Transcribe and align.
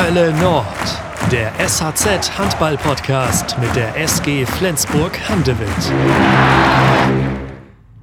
Hölle 0.00 0.32
Nord, 0.34 0.64
der 1.32 1.52
SHZ 1.58 2.38
Handball 2.38 2.76
Podcast 2.76 3.58
mit 3.58 3.74
der 3.74 3.96
SG 3.96 4.46
Flensburg 4.46 5.18
Handewitt. 5.28 5.68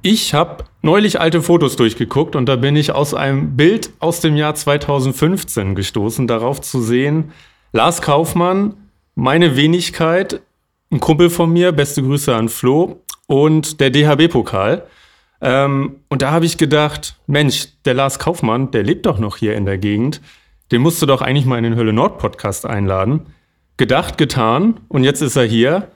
Ich 0.02 0.34
habe 0.34 0.64
neulich 0.82 1.20
alte 1.20 1.40
Fotos 1.40 1.76
durchgeguckt 1.76 2.36
und 2.36 2.50
da 2.50 2.56
bin 2.56 2.76
ich 2.76 2.92
aus 2.92 3.14
einem 3.14 3.56
Bild 3.56 3.88
aus 3.98 4.20
dem 4.20 4.36
Jahr 4.36 4.54
2015 4.54 5.74
gestoßen, 5.74 6.26
darauf 6.26 6.60
zu 6.60 6.82
sehen, 6.82 7.32
Lars 7.72 8.02
Kaufmann, 8.02 8.74
meine 9.14 9.56
Wenigkeit, 9.56 10.42
ein 10.92 11.00
Kumpel 11.00 11.30
von 11.30 11.50
mir, 11.50 11.72
beste 11.72 12.02
Grüße 12.02 12.36
an 12.36 12.50
Flo 12.50 13.00
und 13.26 13.80
der 13.80 13.88
DHB-Pokal. 13.88 14.86
Ähm, 15.40 15.96
und 16.10 16.20
da 16.20 16.30
habe 16.30 16.44
ich 16.44 16.58
gedacht, 16.58 17.16
Mensch, 17.26 17.68
der 17.86 17.94
Lars 17.94 18.18
Kaufmann, 18.18 18.70
der 18.70 18.82
lebt 18.82 19.06
doch 19.06 19.18
noch 19.18 19.38
hier 19.38 19.54
in 19.56 19.64
der 19.64 19.78
Gegend. 19.78 20.20
Den 20.72 20.82
musst 20.82 21.00
du 21.00 21.06
doch 21.06 21.22
eigentlich 21.22 21.46
mal 21.46 21.58
in 21.58 21.62
den 21.62 21.76
Hölle 21.76 21.92
Nord 21.92 22.18
Podcast 22.18 22.66
einladen. 22.66 23.26
Gedacht, 23.76 24.18
getan. 24.18 24.80
Und 24.88 25.04
jetzt 25.04 25.22
ist 25.22 25.36
er 25.36 25.44
hier. 25.44 25.92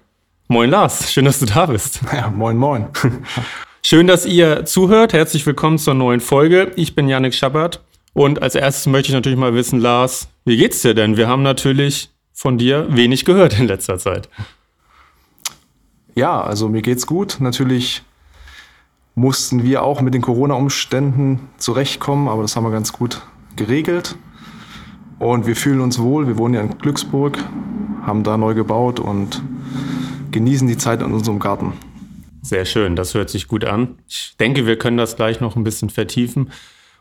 Moin 0.46 0.70
Lars, 0.70 1.12
schön, 1.12 1.24
dass 1.24 1.40
du 1.40 1.46
da 1.46 1.66
bist. 1.66 2.00
Ja, 2.12 2.30
moin, 2.30 2.56
moin. 2.56 2.86
Schön, 3.82 4.06
dass 4.06 4.26
ihr 4.26 4.66
zuhört. 4.66 5.14
Herzlich 5.14 5.46
willkommen 5.46 5.78
zur 5.78 5.94
neuen 5.94 6.20
Folge. 6.20 6.70
Ich 6.76 6.94
bin 6.94 7.08
Yannick 7.08 7.34
Schabbert. 7.34 7.82
Und 8.12 8.42
als 8.42 8.54
erstes 8.54 8.86
möchte 8.86 9.08
ich 9.08 9.14
natürlich 9.14 9.38
mal 9.38 9.54
wissen, 9.54 9.80
Lars, 9.80 10.28
wie 10.44 10.58
geht's 10.58 10.82
dir 10.82 10.94
denn? 10.94 11.16
Wir 11.16 11.26
haben 11.28 11.42
natürlich 11.42 12.10
von 12.32 12.58
dir 12.58 12.86
wenig 12.94 13.24
gehört 13.24 13.58
in 13.58 13.66
letzter 13.66 13.98
Zeit. 13.98 14.28
Ja, 16.14 16.42
also 16.42 16.68
mir 16.68 16.82
geht's 16.82 17.06
gut. 17.06 17.38
Natürlich 17.40 18.02
mussten 19.14 19.64
wir 19.64 19.82
auch 19.82 20.00
mit 20.02 20.12
den 20.12 20.22
Corona-Umständen 20.22 21.48
zurechtkommen, 21.56 22.28
aber 22.28 22.42
das 22.42 22.54
haben 22.54 22.64
wir 22.64 22.70
ganz 22.70 22.92
gut 22.92 23.22
geregelt. 23.56 24.16
Und 25.20 25.46
wir 25.46 25.54
fühlen 25.54 25.80
uns 25.80 25.98
wohl. 25.98 26.26
Wir 26.26 26.38
wohnen 26.38 26.54
ja 26.54 26.62
in 26.62 26.78
Glücksburg, 26.78 27.38
haben 28.02 28.24
da 28.24 28.38
neu 28.38 28.54
gebaut 28.54 28.98
und 28.98 29.42
genießen 30.32 30.66
die 30.66 30.78
Zeit 30.78 31.02
in 31.02 31.12
unserem 31.12 31.38
Garten. 31.38 31.74
Sehr 32.40 32.64
schön, 32.64 32.96
das 32.96 33.12
hört 33.12 33.28
sich 33.28 33.46
gut 33.46 33.66
an. 33.66 33.98
Ich 34.08 34.34
denke, 34.40 34.66
wir 34.66 34.78
können 34.78 34.96
das 34.96 35.16
gleich 35.16 35.40
noch 35.40 35.56
ein 35.56 35.62
bisschen 35.62 35.90
vertiefen. 35.90 36.50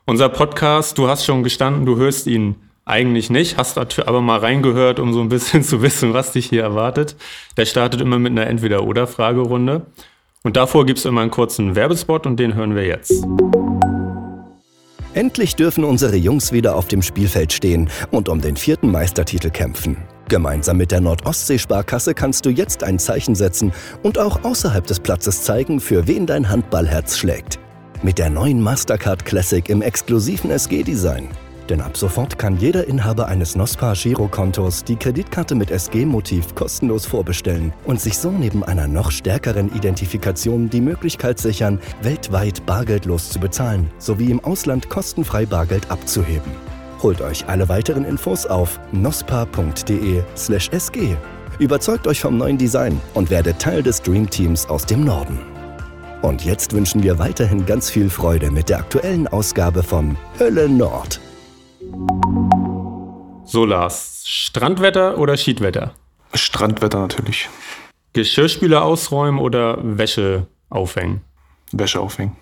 Unser 0.05 0.27
Podcast, 0.27 0.97
du 0.97 1.07
hast 1.07 1.25
schon 1.25 1.43
gestanden, 1.43 1.85
du 1.85 1.95
hörst 1.95 2.27
ihn 2.27 2.55
eigentlich 2.83 3.29
nicht, 3.29 3.57
hast 3.57 3.77
aber 3.77 4.21
mal 4.21 4.39
reingehört, 4.39 4.99
um 4.99 5.13
so 5.13 5.21
ein 5.21 5.29
bisschen 5.29 5.63
zu 5.63 5.81
wissen, 5.81 6.13
was 6.13 6.33
dich 6.33 6.47
hier 6.47 6.63
erwartet. 6.63 7.15
Der 7.55 7.65
startet 7.65 8.01
immer 8.01 8.19
mit 8.19 8.33
einer 8.33 8.47
Entweder-Oder-Fragerunde. 8.47 9.85
Und 10.43 10.57
davor 10.57 10.85
gibt 10.85 10.99
es 10.99 11.05
immer 11.05 11.21
einen 11.21 11.31
kurzen 11.31 11.75
Werbespot 11.75 12.27
und 12.27 12.37
den 12.37 12.53
hören 12.53 12.75
wir 12.75 12.85
jetzt. 12.85 13.25
Endlich 15.15 15.55
dürfen 15.55 15.83
unsere 15.83 16.15
Jungs 16.15 16.51
wieder 16.51 16.75
auf 16.75 16.87
dem 16.87 17.01
Spielfeld 17.01 17.51
stehen 17.51 17.89
und 18.11 18.29
um 18.29 18.41
den 18.41 18.55
vierten 18.55 18.91
Meistertitel 18.91 19.49
kämpfen. 19.49 19.97
Gemeinsam 20.27 20.77
mit 20.77 20.91
der 20.91 21.01
Nordostsee-Sparkasse 21.01 22.13
kannst 22.13 22.45
du 22.45 22.51
jetzt 22.51 22.83
ein 22.83 22.99
Zeichen 22.99 23.33
setzen 23.33 23.73
und 24.03 24.19
auch 24.19 24.43
außerhalb 24.43 24.85
des 24.85 24.99
Platzes 24.99 25.41
zeigen, 25.41 25.79
für 25.79 26.07
wen 26.07 26.27
dein 26.27 26.47
Handballherz 26.47 27.17
schlägt. 27.17 27.59
Mit 28.03 28.19
der 28.19 28.29
neuen 28.29 28.61
Mastercard 28.61 29.25
Classic 29.25 29.67
im 29.67 29.81
exklusiven 29.81 30.51
SG-Design. 30.51 31.29
Denn 31.69 31.81
ab 31.81 31.95
sofort 31.95 32.39
kann 32.39 32.57
jeder 32.57 32.87
Inhaber 32.87 33.27
eines 33.27 33.55
NOSPA 33.55 33.93
Girokontos 33.93 34.83
die 34.83 34.95
Kreditkarte 34.95 35.53
mit 35.53 35.69
SG-Motiv 35.69 36.55
kostenlos 36.55 37.05
vorbestellen 37.05 37.71
und 37.85 38.01
sich 38.01 38.17
so 38.17 38.31
neben 38.31 38.63
einer 38.63 38.87
noch 38.87 39.11
stärkeren 39.11 39.71
Identifikation 39.75 40.69
die 40.69 40.81
Möglichkeit 40.81 41.37
sichern, 41.37 41.79
weltweit 42.01 42.65
bargeldlos 42.65 43.29
zu 43.29 43.39
bezahlen 43.39 43.91
sowie 43.99 44.31
im 44.31 44.43
Ausland 44.43 44.89
kostenfrei 44.89 45.45
Bargeld 45.45 45.91
abzuheben. 45.91 46.51
Holt 47.03 47.21
euch 47.21 47.47
alle 47.47 47.69
weiteren 47.69 48.03
Infos 48.03 48.47
auf 48.47 48.79
nospa.de/sg. 48.91 50.27
Überzeugt 51.59 52.07
euch 52.07 52.19
vom 52.19 52.37
neuen 52.37 52.57
Design 52.57 52.99
und 53.13 53.29
werdet 53.29 53.59
Teil 53.59 53.83
des 53.83 54.01
Dream 54.01 54.27
Teams 54.29 54.65
aus 54.67 54.85
dem 54.85 55.05
Norden. 55.05 55.37
Und 56.21 56.43
jetzt 56.43 56.73
wünschen 56.73 57.03
wir 57.03 57.19
weiterhin 57.19 57.65
ganz 57.65 57.89
viel 57.89 58.09
Freude 58.09 58.51
mit 58.51 58.69
der 58.69 58.79
aktuellen 58.79 59.27
Ausgabe 59.27 59.83
von 59.83 60.17
Hölle 60.39 60.67
Nord. 60.67 61.21
So, 63.51 63.65
Lars, 63.65 64.21
Strandwetter 64.25 65.17
oder 65.17 65.35
Schiedwetter? 65.35 65.95
Strandwetter 66.35 66.99
natürlich. 66.99 67.49
Geschirrspüler 68.13 68.83
ausräumen 68.83 69.39
oder 69.39 69.79
Wäsche 69.81 70.45
aufhängen? 70.69 71.21
Wäsche 71.71 71.99
aufhängen. 71.99 72.35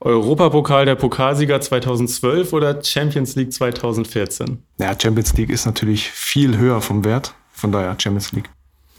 Europapokal 0.00 0.86
der 0.86 0.94
Pokalsieger 0.94 1.60
2012 1.60 2.54
oder 2.54 2.82
Champions 2.82 3.36
League 3.36 3.52
2014? 3.52 4.62
Ja, 4.78 4.98
Champions 4.98 5.34
League 5.34 5.50
ist 5.50 5.66
natürlich 5.66 6.10
viel 6.10 6.56
höher 6.56 6.80
vom 6.80 7.04
Wert. 7.04 7.34
Von 7.52 7.70
daher 7.70 7.94
Champions 8.00 8.32
League. 8.32 8.48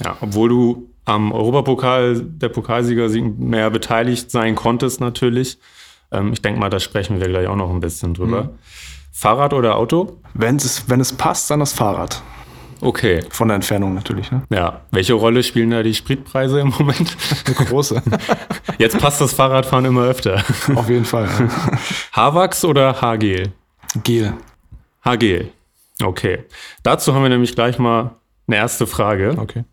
Ja, 0.04 0.18
obwohl 0.22 0.50
du 0.50 0.90
am 1.06 1.32
Europapokal 1.32 2.22
der 2.22 2.50
Pokalsieger 2.50 3.10
mehr 3.10 3.72
beteiligt 3.72 4.30
sein 4.30 4.54
konntest 4.54 5.02
natürlich. 5.02 5.58
Ähm, 6.12 6.34
ich 6.34 6.44
denke 6.44 6.60
mal, 6.60 6.70
da 6.70 6.80
sprechen 6.80 7.20
wir 7.20 7.28
gleich 7.28 7.48
auch 7.48 7.56
noch 7.56 7.72
ein 7.72 7.80
bisschen 7.80 8.14
drüber. 8.14 8.44
Mhm. 8.44 8.50
Fahrrad 9.18 9.54
oder 9.54 9.78
Auto? 9.78 10.18
Wenn 10.34 10.58
es, 10.58 10.90
wenn 10.90 11.00
es 11.00 11.14
passt, 11.14 11.50
dann 11.50 11.62
das 11.62 11.72
Fahrrad. 11.72 12.22
Okay. 12.82 13.24
Von 13.30 13.48
der 13.48 13.56
Entfernung 13.56 13.94
natürlich. 13.94 14.30
Ne? 14.30 14.44
Ja. 14.50 14.82
Welche 14.92 15.14
Rolle 15.14 15.42
spielen 15.42 15.70
da 15.70 15.84
die 15.84 15.94
Spritpreise 15.94 16.60
im 16.60 16.74
Moment? 16.78 17.16
Eine 17.46 17.56
große. 17.56 18.04
Jetzt 18.78 19.00
passt 19.00 19.22
das 19.22 19.34
Fahrradfahren 19.34 19.86
immer 19.86 20.04
öfter. 20.04 20.44
Auf 20.76 20.90
jeden 20.90 21.06
Fall. 21.06 21.30
Ja. 21.40 21.48
Haarwachs 22.12 22.66
oder 22.66 23.02
Haargel? 23.02 23.54
Gel. 24.04 24.34
Haargel. 25.02 25.50
Okay. 26.04 26.44
Dazu 26.84 27.14
haben 27.14 27.24
wir 27.24 27.30
nämlich 27.30 27.56
gleich 27.56 27.80
mal 27.80 28.18
eine 28.48 28.58
erste 28.58 28.86
Frage. 28.86 29.36
Okay. 29.38 29.64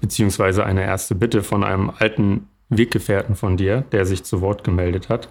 Beziehungsweise 0.00 0.64
eine 0.64 0.84
erste 0.84 1.16
Bitte 1.16 1.42
von 1.42 1.64
einem 1.64 1.90
alten 1.98 2.46
Weggefährten 2.68 3.34
von 3.34 3.56
dir, 3.56 3.80
der 3.90 4.06
sich 4.06 4.22
zu 4.22 4.40
Wort 4.40 4.62
gemeldet 4.62 5.08
hat. 5.08 5.28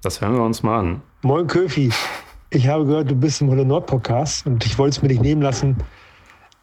Das 0.00 0.20
hören 0.20 0.36
wir 0.36 0.44
uns 0.44 0.62
mal 0.62 0.78
an. 0.78 1.02
Moin 1.22 1.48
Köfi. 1.48 1.90
Ich 2.50 2.68
habe 2.68 2.86
gehört, 2.86 3.10
du 3.10 3.16
bist 3.16 3.40
im 3.40 3.50
Holle 3.50 3.64
Nord 3.64 3.86
Podcast 3.86 4.46
und 4.46 4.64
ich 4.64 4.78
wollte 4.78 4.96
es 4.96 5.02
mir 5.02 5.08
nicht 5.08 5.20
nehmen 5.20 5.42
lassen, 5.42 5.76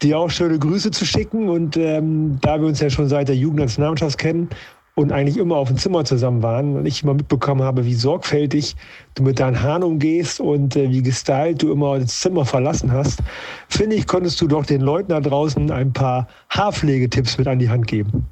dir 0.00 0.18
auch 0.18 0.30
schöne 0.30 0.58
Grüße 0.58 0.90
zu 0.90 1.04
schicken. 1.04 1.50
Und 1.50 1.76
ähm, 1.76 2.38
da 2.40 2.58
wir 2.58 2.68
uns 2.68 2.80
ja 2.80 2.88
schon 2.88 3.06
seit 3.06 3.28
der 3.28 3.36
Jugendnationalmannschaft 3.36 4.16
kennen 4.16 4.48
und 4.94 5.12
eigentlich 5.12 5.36
immer 5.36 5.56
auf 5.56 5.68
dem 5.68 5.76
Zimmer 5.76 6.06
zusammen 6.06 6.42
waren 6.42 6.74
und 6.76 6.86
ich 6.86 7.02
immer 7.02 7.12
mitbekommen 7.12 7.62
habe, 7.62 7.84
wie 7.84 7.92
sorgfältig 7.92 8.76
du 9.14 9.24
mit 9.24 9.38
deinen 9.40 9.62
Haaren 9.62 9.82
umgehst 9.82 10.40
und 10.40 10.74
äh, 10.74 10.88
wie 10.88 11.02
gestylt 11.02 11.62
du 11.62 11.70
immer 11.70 11.98
das 11.98 12.18
Zimmer 12.18 12.46
verlassen 12.46 12.90
hast, 12.90 13.20
finde 13.68 13.96
ich, 13.96 14.06
konntest 14.06 14.40
du 14.40 14.46
doch 14.46 14.64
den 14.64 14.80
Leuten 14.80 15.10
da 15.10 15.20
draußen 15.20 15.70
ein 15.70 15.92
paar 15.92 16.28
Haarpflegetipps 16.48 17.36
mit 17.36 17.46
an 17.46 17.58
die 17.58 17.68
Hand 17.68 17.86
geben. 17.88 18.26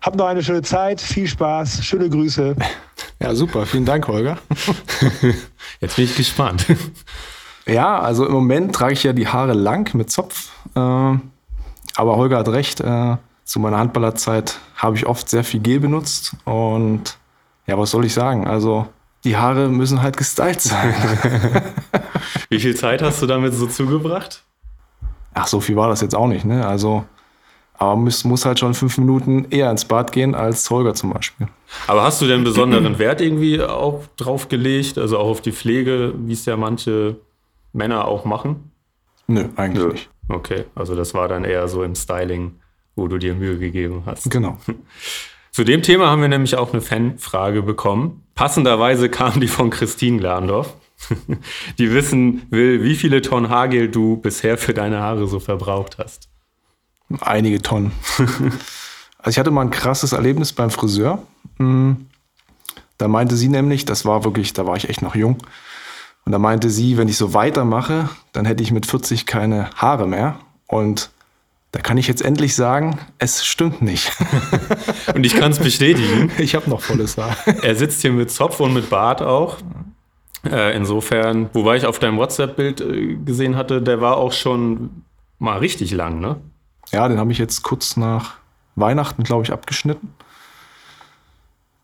Hab 0.00 0.16
noch 0.16 0.26
eine 0.26 0.42
schöne 0.42 0.62
Zeit, 0.62 0.98
viel 0.98 1.26
Spaß, 1.26 1.84
schöne 1.84 2.08
Grüße. 2.08 2.56
Ja, 3.22 3.34
super, 3.34 3.66
vielen 3.66 3.84
Dank, 3.84 4.08
Holger. 4.08 4.38
Jetzt 5.80 5.96
bin 5.96 6.06
ich 6.06 6.16
gespannt. 6.16 6.66
Ja, 7.66 8.00
also 8.00 8.26
im 8.26 8.32
Moment 8.32 8.74
trage 8.74 8.94
ich 8.94 9.02
ja 9.02 9.12
die 9.12 9.28
Haare 9.28 9.52
lang 9.52 9.94
mit 9.94 10.10
Zopf. 10.10 10.50
Äh, 10.74 10.78
aber 10.78 12.16
Holger 12.16 12.38
hat 12.38 12.48
recht, 12.48 12.80
äh, 12.80 13.16
zu 13.44 13.60
meiner 13.60 13.78
Handballerzeit 13.78 14.58
habe 14.76 14.96
ich 14.96 15.06
oft 15.06 15.28
sehr 15.28 15.44
viel 15.44 15.60
Gel 15.60 15.80
benutzt. 15.80 16.34
Und 16.44 17.18
ja, 17.66 17.76
was 17.78 17.90
soll 17.90 18.06
ich 18.06 18.14
sagen? 18.14 18.46
Also 18.46 18.86
die 19.24 19.36
Haare 19.36 19.68
müssen 19.68 20.00
halt 20.00 20.16
gestylt 20.16 20.62
sein. 20.62 20.94
Wie 22.48 22.58
viel 22.58 22.74
Zeit 22.74 23.02
hast 23.02 23.20
du 23.20 23.26
damit 23.26 23.52
so 23.54 23.66
zugebracht? 23.66 24.44
Ach, 25.34 25.46
so 25.46 25.60
viel 25.60 25.76
war 25.76 25.88
das 25.88 26.00
jetzt 26.00 26.14
auch 26.14 26.26
nicht, 26.26 26.44
ne? 26.44 26.66
Also 26.66 27.04
aber 27.80 27.96
muss, 27.96 28.24
muss 28.24 28.44
halt 28.44 28.58
schon 28.58 28.74
fünf 28.74 28.98
Minuten 28.98 29.46
eher 29.48 29.70
ins 29.70 29.86
Bad 29.86 30.12
gehen 30.12 30.34
als 30.34 30.68
Holger 30.68 30.92
zum 30.94 31.14
Beispiel. 31.14 31.48
Aber 31.86 32.02
hast 32.02 32.20
du 32.20 32.26
denn 32.26 32.44
besonderen 32.44 32.98
Wert 32.98 33.22
irgendwie 33.22 33.62
auch 33.62 34.02
drauf 34.18 34.48
gelegt? 34.48 34.98
Also 34.98 35.18
auch 35.18 35.28
auf 35.28 35.40
die 35.40 35.52
Pflege, 35.52 36.12
wie 36.18 36.34
es 36.34 36.44
ja 36.44 36.58
manche 36.58 37.16
Männer 37.72 38.06
auch 38.06 38.26
machen? 38.26 38.70
Nö, 39.28 39.46
eigentlich 39.56 39.84
Nö. 39.84 39.92
nicht. 39.92 40.10
Okay, 40.28 40.64
also 40.74 40.94
das 40.94 41.14
war 41.14 41.26
dann 41.26 41.44
eher 41.44 41.68
so 41.68 41.82
im 41.82 41.94
Styling, 41.94 42.56
wo 42.96 43.08
du 43.08 43.16
dir 43.16 43.34
Mühe 43.34 43.58
gegeben 43.58 44.02
hast. 44.04 44.30
Genau. 44.30 44.58
Zu 45.50 45.64
dem 45.64 45.80
Thema 45.80 46.10
haben 46.10 46.20
wir 46.20 46.28
nämlich 46.28 46.56
auch 46.56 46.72
eine 46.72 46.82
Fanfrage 46.82 47.62
bekommen. 47.62 48.24
Passenderweise 48.34 49.08
kam 49.08 49.40
die 49.40 49.48
von 49.48 49.70
Christine 49.70 50.18
Glandorf, 50.18 50.76
die 51.78 51.94
wissen 51.94 52.42
will, 52.50 52.84
wie 52.84 52.94
viele 52.94 53.22
Tonnen 53.22 53.48
Haargel 53.48 53.88
du 53.88 54.18
bisher 54.18 54.58
für 54.58 54.74
deine 54.74 55.00
Haare 55.00 55.26
so 55.26 55.40
verbraucht 55.40 55.96
hast. 55.98 56.29
Einige 57.20 57.60
Tonnen. 57.60 57.92
also 59.18 59.30
ich 59.30 59.38
hatte 59.38 59.50
mal 59.50 59.62
ein 59.62 59.70
krasses 59.70 60.12
Erlebnis 60.12 60.52
beim 60.52 60.70
Friseur. 60.70 61.22
Hm. 61.58 62.06
Da 62.98 63.08
meinte 63.08 63.36
sie 63.36 63.48
nämlich, 63.48 63.84
das 63.84 64.04
war 64.04 64.24
wirklich, 64.24 64.52
da 64.52 64.66
war 64.66 64.76
ich 64.76 64.88
echt 64.88 65.02
noch 65.02 65.14
jung. 65.14 65.38
Und 66.24 66.32
da 66.32 66.38
meinte 66.38 66.70
sie, 66.70 66.98
wenn 66.98 67.08
ich 67.08 67.16
so 67.16 67.32
weitermache, 67.34 68.10
dann 68.32 68.44
hätte 68.44 68.62
ich 68.62 68.72
mit 68.72 68.86
40 68.86 69.26
keine 69.26 69.70
Haare 69.74 70.06
mehr. 70.06 70.38
Und 70.66 71.10
da 71.72 71.80
kann 71.80 71.98
ich 71.98 72.08
jetzt 72.08 72.22
endlich 72.22 72.54
sagen, 72.54 72.98
es 73.18 73.44
stimmt 73.44 73.80
nicht. 73.80 74.12
und 75.14 75.24
ich 75.24 75.34
kann 75.34 75.52
es 75.52 75.58
bestätigen. 75.58 76.30
Ich 76.38 76.54
habe 76.54 76.68
noch 76.68 76.80
volles 76.80 77.16
Haar. 77.16 77.36
Er 77.62 77.76
sitzt 77.76 78.02
hier 78.02 78.12
mit 78.12 78.30
Zopf 78.30 78.60
und 78.60 78.74
mit 78.74 78.90
Bart 78.90 79.22
auch. 79.22 79.58
Äh, 80.44 80.76
insofern, 80.76 81.50
wobei 81.52 81.76
ich 81.76 81.86
auf 81.86 81.98
deinem 81.98 82.16
WhatsApp-Bild 82.16 82.80
äh, 82.80 83.16
gesehen 83.16 83.56
hatte, 83.56 83.82
der 83.82 84.00
war 84.00 84.16
auch 84.16 84.32
schon 84.32 85.04
mal 85.38 85.58
richtig 85.58 85.92
lang, 85.92 86.20
ne? 86.20 86.36
Ja, 86.92 87.08
den 87.08 87.18
habe 87.18 87.32
ich 87.32 87.38
jetzt 87.38 87.62
kurz 87.62 87.96
nach 87.96 88.34
Weihnachten, 88.76 89.22
glaube 89.22 89.44
ich, 89.44 89.52
abgeschnitten. 89.52 90.12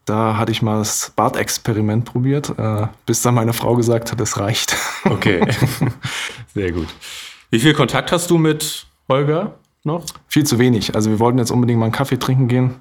Da 0.04 0.36
hatte 0.36 0.52
ich 0.52 0.62
mal 0.62 0.78
das 0.78 1.12
Bartexperiment 1.16 2.04
probiert, 2.04 2.56
äh, 2.58 2.86
bis 3.06 3.22
dann 3.22 3.34
meine 3.34 3.52
Frau 3.52 3.74
gesagt 3.74 4.12
hat, 4.12 4.20
es 4.20 4.38
reicht. 4.38 4.76
Okay, 5.04 5.40
sehr 6.52 6.72
gut. 6.72 6.88
Wie 7.50 7.60
viel 7.60 7.74
Kontakt 7.74 8.10
hast 8.10 8.28
du 8.28 8.38
mit 8.38 8.88
Holger 9.08 9.54
noch? 9.84 10.04
Viel 10.26 10.44
zu 10.44 10.58
wenig. 10.58 10.96
Also 10.96 11.10
wir 11.10 11.20
wollten 11.20 11.38
jetzt 11.38 11.52
unbedingt 11.52 11.78
mal 11.78 11.86
einen 11.86 11.92
Kaffee 11.92 12.18
trinken 12.18 12.48
gehen. 12.48 12.74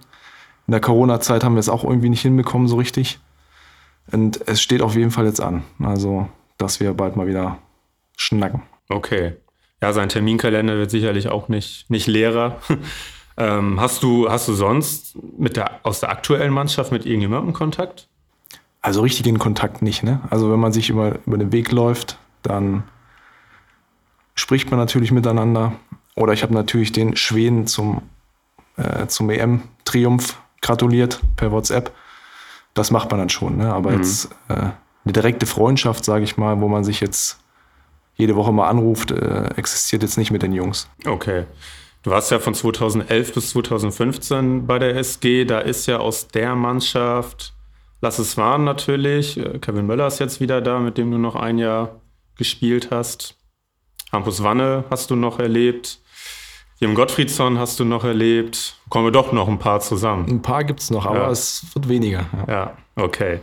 In 0.66 0.72
der 0.72 0.81
Corona-Zeit 0.81 1.44
haben 1.44 1.54
wir 1.54 1.60
es 1.60 1.69
auch 1.69 1.83
irgendwie 1.83 2.10
nicht 2.10 2.24
hinbekommen 2.24 2.68
so 2.68 2.77
richtig. 2.77 3.19
Und 4.12 4.48
es 4.48 4.60
steht 4.60 4.81
auf 4.81 4.95
jeden 4.95 5.12
Fall 5.12 5.25
jetzt 5.25 5.39
an. 5.39 5.63
Also, 5.80 6.27
dass 6.57 6.80
wir 6.80 6.94
bald 6.94 7.16
mal 7.16 7.27
wieder 7.27 7.60
schnacken. 8.18 8.63
Okay. 8.89 9.36
Ja, 9.81 9.94
sein 9.94 10.10
Terminkalender 10.10 10.77
wird 10.77 10.92
sicherlich 10.92 11.30
auch 11.30 11.50
nicht, 11.50 11.89
nicht 11.89 12.07
leerer. 12.07 12.60
ähm, 13.38 13.80
hast, 13.80 14.04
du, 14.04 14.30
hast 14.30 14.48
du 14.48 14.54
sonst 14.54 15.18
mit 15.38 15.57
der, 15.57 15.80
aus 15.83 16.00
der 16.00 16.10
aktuellen 16.10 16.54
Mannschaft 16.54 16.92
mit 16.92 17.06
irgendjemandem 17.06 17.54
Kontakt? 17.54 18.07
Also 18.81 19.01
richtig 19.01 19.27
in 19.27 19.39
Kontakt 19.39 19.81
nicht. 19.81 20.04
Ne? 20.04 20.22
Also 20.30 20.51
wenn 20.51 20.60
man 20.60 20.72
sich 20.72 20.89
über, 20.89 21.19
über 21.25 21.38
den 21.38 21.51
Weg 21.51 21.72
läuft, 21.72 22.18
dann 22.44 22.83
spricht 24.36 24.69
man 24.69 24.80
natürlich 24.80 25.12
miteinander. 25.12 25.74
Oder 26.16 26.33
ich 26.33 26.44
habe 26.44 26.54
natürlich 26.54 26.92
den 26.92 27.16
Schweden 27.16 27.68
zum, 27.68 28.04
äh, 28.77 29.07
zum 29.07 29.30
EM-Triumph 29.30 30.38
gratuliert 30.62 31.19
per 31.36 31.51
WhatsApp. 31.51 31.92
Das 32.74 32.92
macht 32.92 33.10
man 33.12 33.19
dann 33.19 33.30
schon. 33.30 33.57
Ne? 33.57 33.74
Aber 33.74 33.92
mhm. 33.92 33.98
jetzt 33.98 34.30
äh, 34.48 34.54
eine 34.54 35.13
direkte 35.13 35.45
Freundschaft, 35.45 36.06
sage 36.06 36.24
ich 36.24 36.38
mal, 36.38 36.62
wo 36.62 36.68
man 36.68 36.83
sich 36.83 37.00
jetzt 37.00 37.39
jede 38.16 38.36
Woche 38.36 38.52
mal 38.52 38.68
anruft, 38.68 39.12
äh, 39.12 39.50
existiert 39.56 40.02
jetzt 40.04 40.18
nicht 40.18 40.32
mit 40.32 40.42
den 40.42 40.54
Jungs. 40.54 40.90
Okay. 41.06 41.46
Du 42.04 42.12
warst 42.12 42.32
ja 42.32 42.40
von 42.40 42.54
2011 42.54 43.34
bis 43.34 43.50
2015 43.50 44.68
bei 44.68 44.80
der 44.80 44.96
SG. 44.96 45.46
Da 45.46 45.60
ist 45.60 45.88
ja 45.88 45.98
aus 45.98 46.28
der 46.28 46.56
Mannschaft 46.56 47.56
Lass 48.06 48.20
es 48.20 48.38
waren 48.38 48.64
natürlich. 48.64 49.36
Äh, 49.36 49.58
Kevin 49.58 49.88
Möller 49.88 50.06
ist 50.06 50.20
jetzt 50.20 50.40
wieder 50.40 50.62
da, 50.62 50.80
mit 50.80 50.98
dem 51.00 51.10
du 51.12 51.18
noch 51.18 51.36
ein 51.36 51.58
Jahr 51.58 52.02
gespielt 52.38 52.90
hast. 52.92 53.36
Hampus 54.12 54.44
Wanne 54.44 54.84
hast 54.92 55.10
du 55.10 55.16
noch 55.16 55.40
erlebt. 55.40 56.00
Jim 56.80 56.94
Gottfriedsson 56.94 57.58
hast 57.58 57.80
du 57.80 57.84
noch 57.84 58.04
erlebt. 58.04 58.76
Kommen 58.90 59.08
wir 59.08 59.12
doch 59.12 59.32
noch 59.32 59.48
ein 59.48 59.58
paar 59.58 59.80
zusammen. 59.80 60.28
Ein 60.30 60.42
paar 60.44 60.64
gibt 60.66 60.82
es 60.82 60.92
noch, 60.92 61.08
aber 61.08 61.24
ja. 61.24 61.32
es 61.32 61.66
wird 61.74 61.90
weniger. 61.90 62.26
Ja, 62.48 62.54
ja 62.54 62.78
okay. 62.96 63.40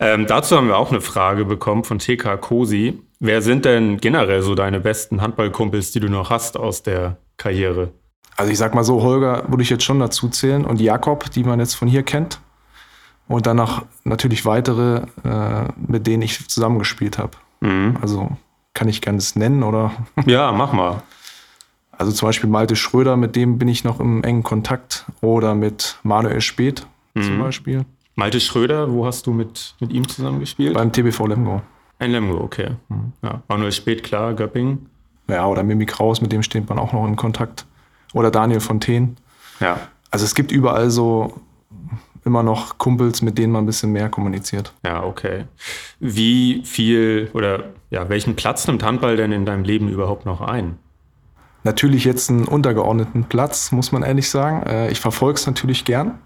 Ähm, 0.00 0.26
dazu 0.26 0.56
haben 0.56 0.68
wir 0.68 0.78
auch 0.78 0.90
eine 0.90 1.02
Frage 1.02 1.44
bekommen 1.44 1.84
von 1.84 1.98
TK 1.98 2.40
Kosi. 2.40 2.98
Wer 3.24 3.40
sind 3.40 3.64
denn 3.64 3.98
generell 3.98 4.42
so 4.42 4.56
deine 4.56 4.80
besten 4.80 5.20
Handballkumpels, 5.20 5.92
die 5.92 6.00
du 6.00 6.08
noch 6.08 6.30
hast 6.30 6.56
aus 6.56 6.82
der 6.82 7.18
Karriere? 7.36 7.92
Also 8.36 8.50
ich 8.50 8.58
sag 8.58 8.74
mal 8.74 8.82
so, 8.82 9.00
Holger 9.00 9.44
würde 9.46 9.62
ich 9.62 9.70
jetzt 9.70 9.84
schon 9.84 10.00
dazu 10.00 10.28
zählen 10.28 10.64
und 10.64 10.80
Jakob, 10.80 11.30
die 11.30 11.44
man 11.44 11.60
jetzt 11.60 11.74
von 11.74 11.86
hier 11.86 12.02
kennt. 12.02 12.40
Und 13.28 13.46
dann 13.46 13.58
noch 13.58 13.84
natürlich 14.02 14.44
weitere, 14.44 15.02
äh, 15.22 15.68
mit 15.76 16.08
denen 16.08 16.22
ich 16.22 16.48
zusammengespielt 16.48 17.18
habe. 17.18 17.38
Mhm. 17.60 17.96
Also 18.02 18.28
kann 18.74 18.88
ich 18.88 19.00
gerne 19.00 19.18
das 19.18 19.36
nennen 19.36 19.62
oder? 19.62 19.92
Ja, 20.26 20.50
mach 20.50 20.72
mal. 20.72 21.04
Also 21.92 22.10
zum 22.10 22.26
Beispiel 22.26 22.50
Malte 22.50 22.74
Schröder, 22.74 23.16
mit 23.16 23.36
dem 23.36 23.56
bin 23.56 23.68
ich 23.68 23.84
noch 23.84 24.00
im 24.00 24.24
engen 24.24 24.42
Kontakt. 24.42 25.06
Oder 25.20 25.54
mit 25.54 25.96
Manuel 26.02 26.40
Speth 26.40 26.88
mhm. 27.14 27.22
zum 27.22 27.38
Beispiel. 27.38 27.84
Malte 28.16 28.40
Schröder, 28.40 28.92
wo 28.92 29.06
hast 29.06 29.28
du 29.28 29.32
mit, 29.32 29.76
mit 29.78 29.92
ihm 29.92 30.08
zusammengespielt? 30.08 30.74
Beim 30.74 30.90
TBV 30.90 31.28
Lemgo. 31.28 31.62
Ein 32.02 32.10
Lemgo, 32.10 32.42
okay. 32.42 32.70
Mhm. 32.88 33.12
Ja, 33.22 33.42
Manuel 33.46 33.70
Speth, 33.70 34.02
klar, 34.02 34.34
Göpping. 34.34 34.86
Ja, 35.28 35.46
oder 35.46 35.62
Mimi 35.62 35.86
Kraus, 35.86 36.20
mit 36.20 36.32
dem 36.32 36.42
steht 36.42 36.68
man 36.68 36.80
auch 36.80 36.92
noch 36.92 37.06
in 37.06 37.14
Kontakt. 37.14 37.64
Oder 38.12 38.32
Daniel 38.32 38.58
Fontaine. 38.58 39.14
Ja. 39.60 39.78
Also 40.10 40.24
es 40.24 40.34
gibt 40.34 40.50
überall 40.50 40.90
so 40.90 41.40
immer 42.24 42.42
noch 42.42 42.76
Kumpels, 42.78 43.22
mit 43.22 43.38
denen 43.38 43.52
man 43.52 43.62
ein 43.62 43.66
bisschen 43.66 43.92
mehr 43.92 44.08
kommuniziert. 44.08 44.72
Ja, 44.84 45.04
okay. 45.04 45.44
Wie 46.00 46.62
viel 46.64 47.30
oder 47.34 47.66
ja, 47.90 48.08
welchen 48.08 48.34
Platz 48.34 48.66
nimmt 48.66 48.82
Handball 48.82 49.16
denn 49.16 49.30
in 49.30 49.46
deinem 49.46 49.62
Leben 49.62 49.88
überhaupt 49.88 50.26
noch 50.26 50.40
ein? 50.40 50.78
Natürlich 51.62 52.04
jetzt 52.04 52.30
einen 52.30 52.46
untergeordneten 52.46 53.26
Platz, 53.26 53.70
muss 53.70 53.92
man 53.92 54.02
ehrlich 54.02 54.28
sagen. 54.28 54.64
Äh, 54.64 54.90
ich 54.90 54.98
verfolge 54.98 55.38
es 55.38 55.46
natürlich 55.46 55.84
gern. 55.84 56.18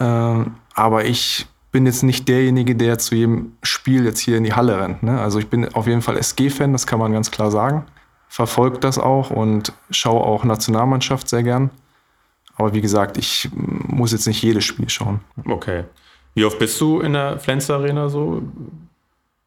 Ähm, 0.00 0.56
aber 0.74 1.04
ich 1.04 1.46
bin 1.74 1.86
jetzt 1.86 2.04
nicht 2.04 2.28
derjenige, 2.28 2.76
der 2.76 2.98
zu 2.98 3.16
jedem 3.16 3.56
Spiel 3.64 4.04
jetzt 4.04 4.20
hier 4.20 4.36
in 4.36 4.44
die 4.44 4.52
Halle 4.52 4.78
rennt. 4.78 5.02
Ne? 5.02 5.20
Also 5.20 5.40
ich 5.40 5.48
bin 5.48 5.74
auf 5.74 5.88
jeden 5.88 6.02
Fall 6.02 6.16
SG-Fan, 6.16 6.72
das 6.72 6.86
kann 6.86 7.00
man 7.00 7.12
ganz 7.12 7.32
klar 7.32 7.50
sagen. 7.50 7.84
Verfolge 8.28 8.78
das 8.78 8.96
auch 8.96 9.30
und 9.30 9.72
schaue 9.90 10.22
auch 10.22 10.44
Nationalmannschaft 10.44 11.28
sehr 11.28 11.42
gern. 11.42 11.70
Aber 12.54 12.74
wie 12.74 12.80
gesagt, 12.80 13.18
ich 13.18 13.50
muss 13.52 14.12
jetzt 14.12 14.28
nicht 14.28 14.40
jedes 14.40 14.64
Spiel 14.64 14.88
schauen. 14.88 15.18
Okay. 15.48 15.82
Wie 16.34 16.44
oft 16.44 16.60
bist 16.60 16.80
du 16.80 17.00
in 17.00 17.14
der 17.14 17.40
Flens 17.40 17.68
Arena 17.68 18.08
so? 18.08 18.42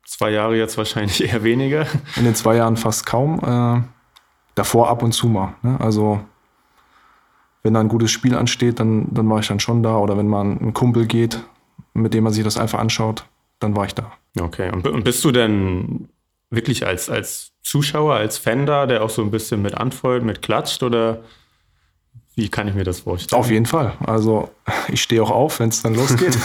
Zwei 0.05 0.31
Jahre 0.31 0.57
jetzt 0.57 0.77
wahrscheinlich 0.77 1.23
eher 1.33 1.45
weniger. 1.45 1.87
In 2.17 2.25
den 2.25 2.35
zwei 2.35 2.57
Jahren 2.57 2.75
fast 2.75 3.05
kaum. 3.05 3.39
Äh, 3.39 3.83
davor 4.53 4.89
ab 4.89 5.01
und 5.01 5.13
zu 5.13 5.29
mal. 5.29 5.55
Ne? 5.61 5.79
Also 5.79 6.19
wenn 7.63 7.73
da 7.73 7.79
ein 7.79 7.87
gutes 7.87 8.11
Spiel 8.11 8.35
ansteht, 8.35 8.81
dann, 8.81 9.07
dann 9.13 9.29
war 9.29 9.39
ich 9.39 9.47
dann 9.47 9.61
schon 9.61 9.81
da. 9.81 9.95
Oder 9.95 10.17
wenn 10.17 10.27
man 10.27 10.59
ein 10.59 10.73
Kumpel 10.73 11.05
geht, 11.05 11.41
mit 11.93 12.13
dem 12.13 12.23
man 12.23 12.33
sich 12.33 12.43
das 12.43 12.57
einfach 12.57 12.79
anschaut, 12.79 13.25
dann 13.59 13.75
war 13.75 13.85
ich 13.85 13.95
da. 13.95 14.11
Okay. 14.39 14.71
Und 14.71 15.03
bist 15.03 15.23
du 15.23 15.31
denn 15.31 16.09
wirklich 16.49 16.85
als, 16.85 17.09
als 17.09 17.51
Zuschauer, 17.63 18.15
als 18.15 18.37
Fan 18.37 18.65
da, 18.65 18.85
der 18.85 19.03
auch 19.03 19.09
so 19.09 19.21
ein 19.21 19.31
bisschen 19.31 19.61
mit 19.61 19.75
anfeuert, 19.75 20.23
mit 20.23 20.41
klatscht? 20.41 20.83
Oder 20.83 21.21
wie 22.35 22.49
kann 22.49 22.67
ich 22.67 22.75
mir 22.75 22.83
das 22.83 23.01
vorstellen? 23.01 23.39
Auf 23.39 23.49
jeden 23.49 23.65
Fall. 23.65 23.93
Also 24.05 24.49
ich 24.89 25.01
stehe 25.01 25.21
auch 25.23 25.31
auf, 25.31 25.59
wenn 25.59 25.69
es 25.69 25.81
dann 25.81 25.95
losgeht. 25.95 26.37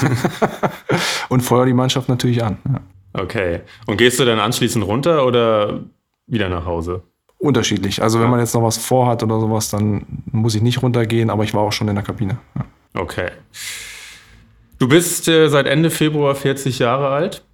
und 1.29 1.43
feuer 1.43 1.67
die 1.67 1.75
Mannschaft 1.75 2.09
natürlich 2.09 2.43
an. 2.43 2.59
Ja. 2.67 2.81
Okay. 3.23 3.61
Und 3.87 3.99
gehst 3.99 4.19
du 4.19 4.25
dann 4.25 4.41
anschließend 4.41 4.85
runter 4.87 5.27
oder 5.27 5.81
wieder 6.27 6.49
nach 6.49 6.65
Hause? 6.65 7.03
Unterschiedlich. 7.39 8.03
Also 8.03 8.21
wenn 8.21 8.31
man 8.31 8.41
jetzt 8.41 8.55
noch 8.55 8.63
was 8.63 8.79
vorhat 8.79 9.23
oder 9.23 9.39
sowas, 9.41 9.69
dann 9.69 10.07
muss 10.31 10.55
ich 10.55 10.63
nicht 10.63 10.83
runtergehen, 10.83 11.29
aber 11.29 11.45
ich 11.45 11.53
war 11.53 11.63
auch 11.63 11.73
schon 11.73 11.89
in 11.89 11.95
der 11.95 12.05
Kabine. 12.05 12.39
Ja. 12.55 12.65
Okay. 12.95 13.31
Du 14.83 14.89
bist 14.89 15.29
äh, 15.29 15.47
seit 15.47 15.69
Ende 15.69 15.91
Februar 15.91 16.35
40 16.35 16.81
Jahre 16.81 17.11
alt. 17.11 17.45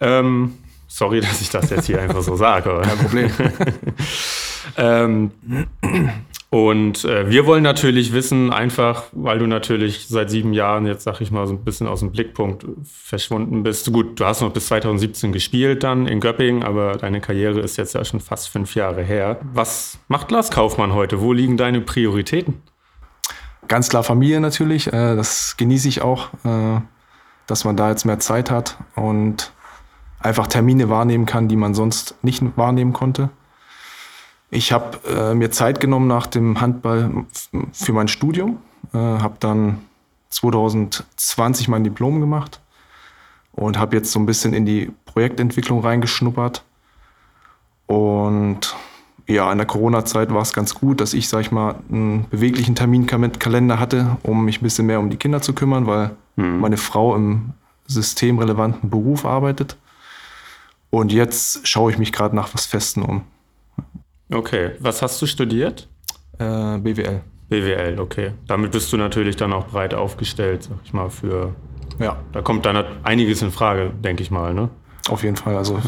Ähm, 0.00 0.54
sorry, 0.86 1.20
dass 1.20 1.42
ich 1.42 1.50
das 1.50 1.68
jetzt 1.68 1.84
hier 1.84 2.00
einfach 2.00 2.22
so 2.22 2.34
sage. 2.34 2.80
Kein 2.82 2.96
Problem. 2.96 3.30
ähm, 4.78 5.30
und 6.48 7.04
äh, 7.04 7.28
wir 7.28 7.44
wollen 7.44 7.62
natürlich 7.62 8.14
wissen, 8.14 8.50
einfach, 8.50 9.02
weil 9.12 9.38
du 9.38 9.46
natürlich 9.46 10.08
seit 10.08 10.30
sieben 10.30 10.54
Jahren 10.54 10.86
jetzt, 10.86 11.04
sag 11.04 11.20
ich 11.20 11.30
mal, 11.30 11.46
so 11.46 11.52
ein 11.52 11.62
bisschen 11.62 11.86
aus 11.86 12.00
dem 12.00 12.10
Blickpunkt 12.10 12.64
verschwunden 12.84 13.64
bist. 13.64 13.92
Gut, 13.92 14.18
du 14.18 14.24
hast 14.24 14.40
noch 14.40 14.54
bis 14.54 14.68
2017 14.68 15.30
gespielt 15.30 15.82
dann 15.82 16.06
in 16.06 16.20
Göppingen, 16.20 16.62
aber 16.62 16.92
deine 16.92 17.20
Karriere 17.20 17.60
ist 17.60 17.76
jetzt 17.76 17.94
ja 17.96 18.02
schon 18.02 18.20
fast 18.20 18.48
fünf 18.48 18.74
Jahre 18.74 19.02
her. 19.02 19.38
Was 19.52 19.98
macht 20.08 20.30
Lars 20.30 20.50
Kaufmann 20.50 20.94
heute? 20.94 21.20
Wo 21.20 21.34
liegen 21.34 21.58
deine 21.58 21.82
Prioritäten? 21.82 22.62
Ganz 23.68 23.88
klar 23.90 24.02
Familie 24.02 24.40
natürlich. 24.40 24.88
Äh, 24.88 25.14
das 25.14 25.56
genieße 25.56 25.88
ich 25.88 26.02
auch, 26.02 26.30
äh, 26.44 26.80
dass 27.46 27.64
man 27.64 27.76
da 27.76 27.90
jetzt 27.90 28.04
mehr 28.04 28.18
Zeit 28.18 28.50
hat 28.50 28.78
und 28.96 29.52
einfach 30.20 30.46
Termine 30.46 30.88
wahrnehmen 30.88 31.26
kann, 31.26 31.48
die 31.48 31.56
man 31.56 31.74
sonst 31.74 32.16
nicht 32.22 32.42
wahrnehmen 32.56 32.92
konnte. 32.92 33.30
Ich 34.50 34.72
habe 34.72 34.98
äh, 35.06 35.34
mir 35.34 35.50
Zeit 35.50 35.80
genommen 35.80 36.06
nach 36.06 36.26
dem 36.26 36.60
Handball 36.60 37.26
für 37.72 37.92
mein 37.92 38.08
Studium, 38.08 38.58
äh, 38.94 38.98
habe 38.98 39.36
dann 39.40 39.82
2020 40.30 41.68
mein 41.68 41.84
Diplom 41.84 42.20
gemacht 42.20 42.60
und 43.52 43.78
habe 43.78 43.96
jetzt 43.96 44.10
so 44.10 44.18
ein 44.18 44.26
bisschen 44.26 44.54
in 44.54 44.64
die 44.64 44.90
Projektentwicklung 45.04 45.80
reingeschnuppert. 45.80 46.64
Und 47.86 48.74
ja, 49.28 49.52
in 49.52 49.58
der 49.58 49.66
Corona-Zeit 49.66 50.32
war 50.32 50.40
es 50.40 50.54
ganz 50.54 50.74
gut, 50.74 51.00
dass 51.00 51.12
ich, 51.12 51.28
sag 51.28 51.42
ich 51.42 51.52
mal, 51.52 51.76
einen 51.90 52.26
beweglichen 52.30 52.74
Terminkalender 52.74 53.78
hatte, 53.78 54.16
um 54.22 54.44
mich 54.44 54.60
ein 54.60 54.64
bisschen 54.64 54.86
mehr 54.86 54.98
um 54.98 55.10
die 55.10 55.18
Kinder 55.18 55.42
zu 55.42 55.52
kümmern, 55.52 55.86
weil 55.86 56.12
mhm. 56.36 56.60
meine 56.60 56.78
Frau 56.78 57.14
im 57.14 57.52
systemrelevanten 57.86 58.88
Beruf 58.88 59.26
arbeitet. 59.26 59.76
Und 60.90 61.12
jetzt 61.12 61.68
schaue 61.68 61.92
ich 61.92 61.98
mich 61.98 62.12
gerade 62.12 62.34
nach 62.34 62.54
was 62.54 62.64
Festen 62.64 63.02
um. 63.02 63.22
Okay, 64.32 64.72
was 64.80 65.02
hast 65.02 65.20
du 65.20 65.26
studiert? 65.26 65.88
Äh, 66.38 66.78
BWL. 66.78 67.20
BWL, 67.50 67.98
okay. 67.98 68.32
Damit 68.46 68.72
bist 68.72 68.90
du 68.92 68.96
natürlich 68.96 69.36
dann 69.36 69.52
auch 69.52 69.66
breit 69.66 69.92
aufgestellt, 69.92 70.64
sag 70.64 70.78
ich 70.84 70.94
mal, 70.94 71.10
für. 71.10 71.54
Ja. 71.98 72.16
Da 72.32 72.40
kommt 72.40 72.64
dann 72.64 72.84
einiges 73.02 73.42
in 73.42 73.50
Frage, 73.50 73.90
denke 73.90 74.22
ich 74.22 74.30
mal, 74.30 74.54
ne? 74.54 74.70
Auf 75.08 75.22
jeden 75.22 75.36
Fall. 75.36 75.56
Also 75.56 75.80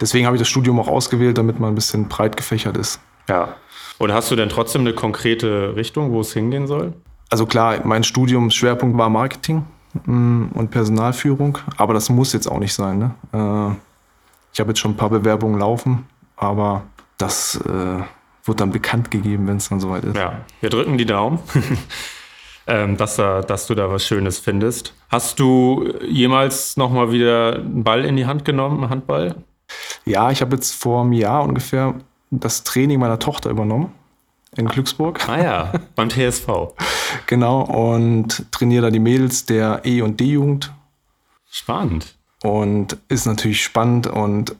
deswegen 0.00 0.26
habe 0.26 0.36
ich 0.36 0.40
das 0.40 0.48
Studium 0.48 0.78
auch 0.80 0.88
ausgewählt, 0.88 1.38
damit 1.38 1.58
man 1.60 1.72
ein 1.72 1.74
bisschen 1.74 2.08
breit 2.08 2.36
gefächert 2.36 2.76
ist. 2.76 3.00
Ja. 3.28 3.56
Und 3.98 4.12
hast 4.12 4.30
du 4.30 4.36
denn 4.36 4.48
trotzdem 4.48 4.82
eine 4.82 4.92
konkrete 4.92 5.74
Richtung, 5.76 6.12
wo 6.12 6.20
es 6.20 6.32
hingehen 6.32 6.66
soll? 6.66 6.92
Also 7.30 7.46
klar, 7.46 7.80
mein 7.84 8.04
Studiumsschwerpunkt 8.04 8.96
war 8.96 9.10
Marketing 9.10 9.64
mm, 10.06 10.46
und 10.54 10.70
Personalführung, 10.70 11.58
aber 11.76 11.94
das 11.94 12.08
muss 12.08 12.32
jetzt 12.32 12.46
auch 12.46 12.58
nicht 12.58 12.72
sein. 12.74 12.98
Ne? 12.98 13.14
Äh, 13.32 13.74
Ich 14.52 14.60
habe 14.60 14.70
jetzt 14.70 14.78
schon 14.78 14.92
ein 14.92 14.96
paar 14.96 15.10
Bewerbungen 15.10 15.58
laufen, 15.58 16.06
aber 16.36 16.82
das 17.18 17.60
äh, 17.66 18.02
wird 18.44 18.60
dann 18.60 18.70
bekannt 18.70 19.10
gegeben, 19.10 19.46
wenn 19.46 19.58
es 19.58 19.68
dann 19.68 19.80
soweit 19.80 20.04
ist. 20.04 20.16
Ja, 20.16 20.40
wir 20.60 20.70
drücken 20.70 20.96
die 20.96 21.04
Daumen, 21.04 21.38
ähm, 22.66 22.96
dass, 22.96 23.16
da, 23.16 23.42
dass 23.42 23.66
du 23.66 23.74
da 23.74 23.90
was 23.90 24.06
Schönes 24.06 24.38
findest. 24.38 24.94
Hast 25.10 25.38
du 25.38 25.92
jemals 26.06 26.76
nochmal 26.76 27.12
wieder 27.12 27.56
einen 27.56 27.84
Ball 27.84 28.04
in 28.04 28.16
die 28.16 28.26
Hand 28.26 28.44
genommen, 28.44 28.82
einen 28.82 28.90
Handball? 28.90 29.34
Ja, 30.04 30.30
ich 30.30 30.40
habe 30.40 30.56
jetzt 30.56 30.74
vor 30.74 31.02
einem 31.02 31.12
Jahr 31.12 31.42
ungefähr 31.42 31.94
das 32.30 32.64
Training 32.64 33.00
meiner 33.00 33.18
Tochter 33.18 33.50
übernommen 33.50 33.92
in 34.56 34.66
Glücksburg. 34.66 35.28
Ah 35.28 35.42
ja, 35.42 35.72
beim 35.94 36.10
TSV. 36.10 36.48
Genau, 37.26 37.62
und 37.62 38.52
trainiere 38.52 38.82
da 38.82 38.90
die 38.90 38.98
Mädels 38.98 39.46
der 39.46 39.80
E- 39.84 40.02
und 40.02 40.20
D-Jugend. 40.20 40.74
Spannend. 41.50 42.16
Und 42.42 42.98
ist 43.08 43.26
natürlich 43.26 43.62
spannend 43.62 44.06
und 44.06 44.54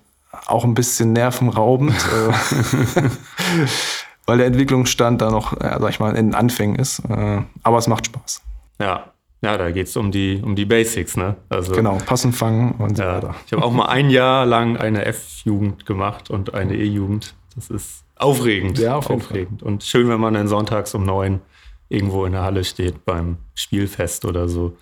auch 0.46 0.64
ein 0.64 0.72
bisschen 0.72 1.12
nervenraubend, 1.12 1.94
äh, 1.94 3.02
weil 4.26 4.38
der 4.38 4.46
Entwicklungsstand 4.46 5.20
da 5.20 5.30
noch, 5.30 5.52
äh, 5.60 5.76
sag 5.78 5.90
ich 5.90 6.00
mal, 6.00 6.16
in 6.16 6.28
den 6.28 6.34
Anfängen 6.34 6.76
ist. 6.76 7.00
Äh, 7.00 7.42
aber 7.62 7.78
es 7.78 7.86
macht 7.86 8.06
Spaß. 8.06 8.40
Ja, 8.80 9.12
ja, 9.40 9.56
da 9.56 9.70
geht 9.70 9.86
es 9.86 9.96
um 9.96 10.10
die, 10.10 10.40
um 10.42 10.56
die 10.56 10.64
Basics, 10.64 11.16
ne? 11.16 11.36
Also, 11.48 11.72
genau, 11.72 11.98
passen, 11.98 12.32
fangen 12.32 12.72
und 12.72 12.96
so 12.96 13.04
ja, 13.04 13.16
weiter. 13.16 13.34
Ich 13.46 13.52
habe 13.52 13.64
auch 13.64 13.72
mal 13.72 13.86
ein 13.86 14.10
Jahr 14.10 14.44
lang 14.46 14.76
eine 14.76 15.04
F-Jugend 15.04 15.86
gemacht 15.86 16.30
und 16.30 16.54
eine 16.54 16.74
E-Jugend. 16.74 17.34
Das 17.54 17.70
ist 17.70 18.04
aufregend. 18.16 18.78
Ja, 18.78 18.96
auf 18.96 19.10
aufregend. 19.10 19.62
Und 19.62 19.84
schön, 19.84 20.08
wenn 20.08 20.20
man 20.20 20.34
dann 20.34 20.48
sonntags 20.48 20.94
um 20.94 21.04
neun 21.04 21.40
irgendwo 21.88 22.24
in 22.24 22.32
der 22.32 22.42
Halle 22.42 22.64
steht 22.64 23.04
beim 23.04 23.38
Spielfest 23.54 24.24
oder 24.24 24.48
so. 24.48 24.76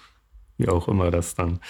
Wie 0.58 0.68
auch 0.68 0.88
immer 0.88 1.10
das 1.10 1.34
dann 1.34 1.60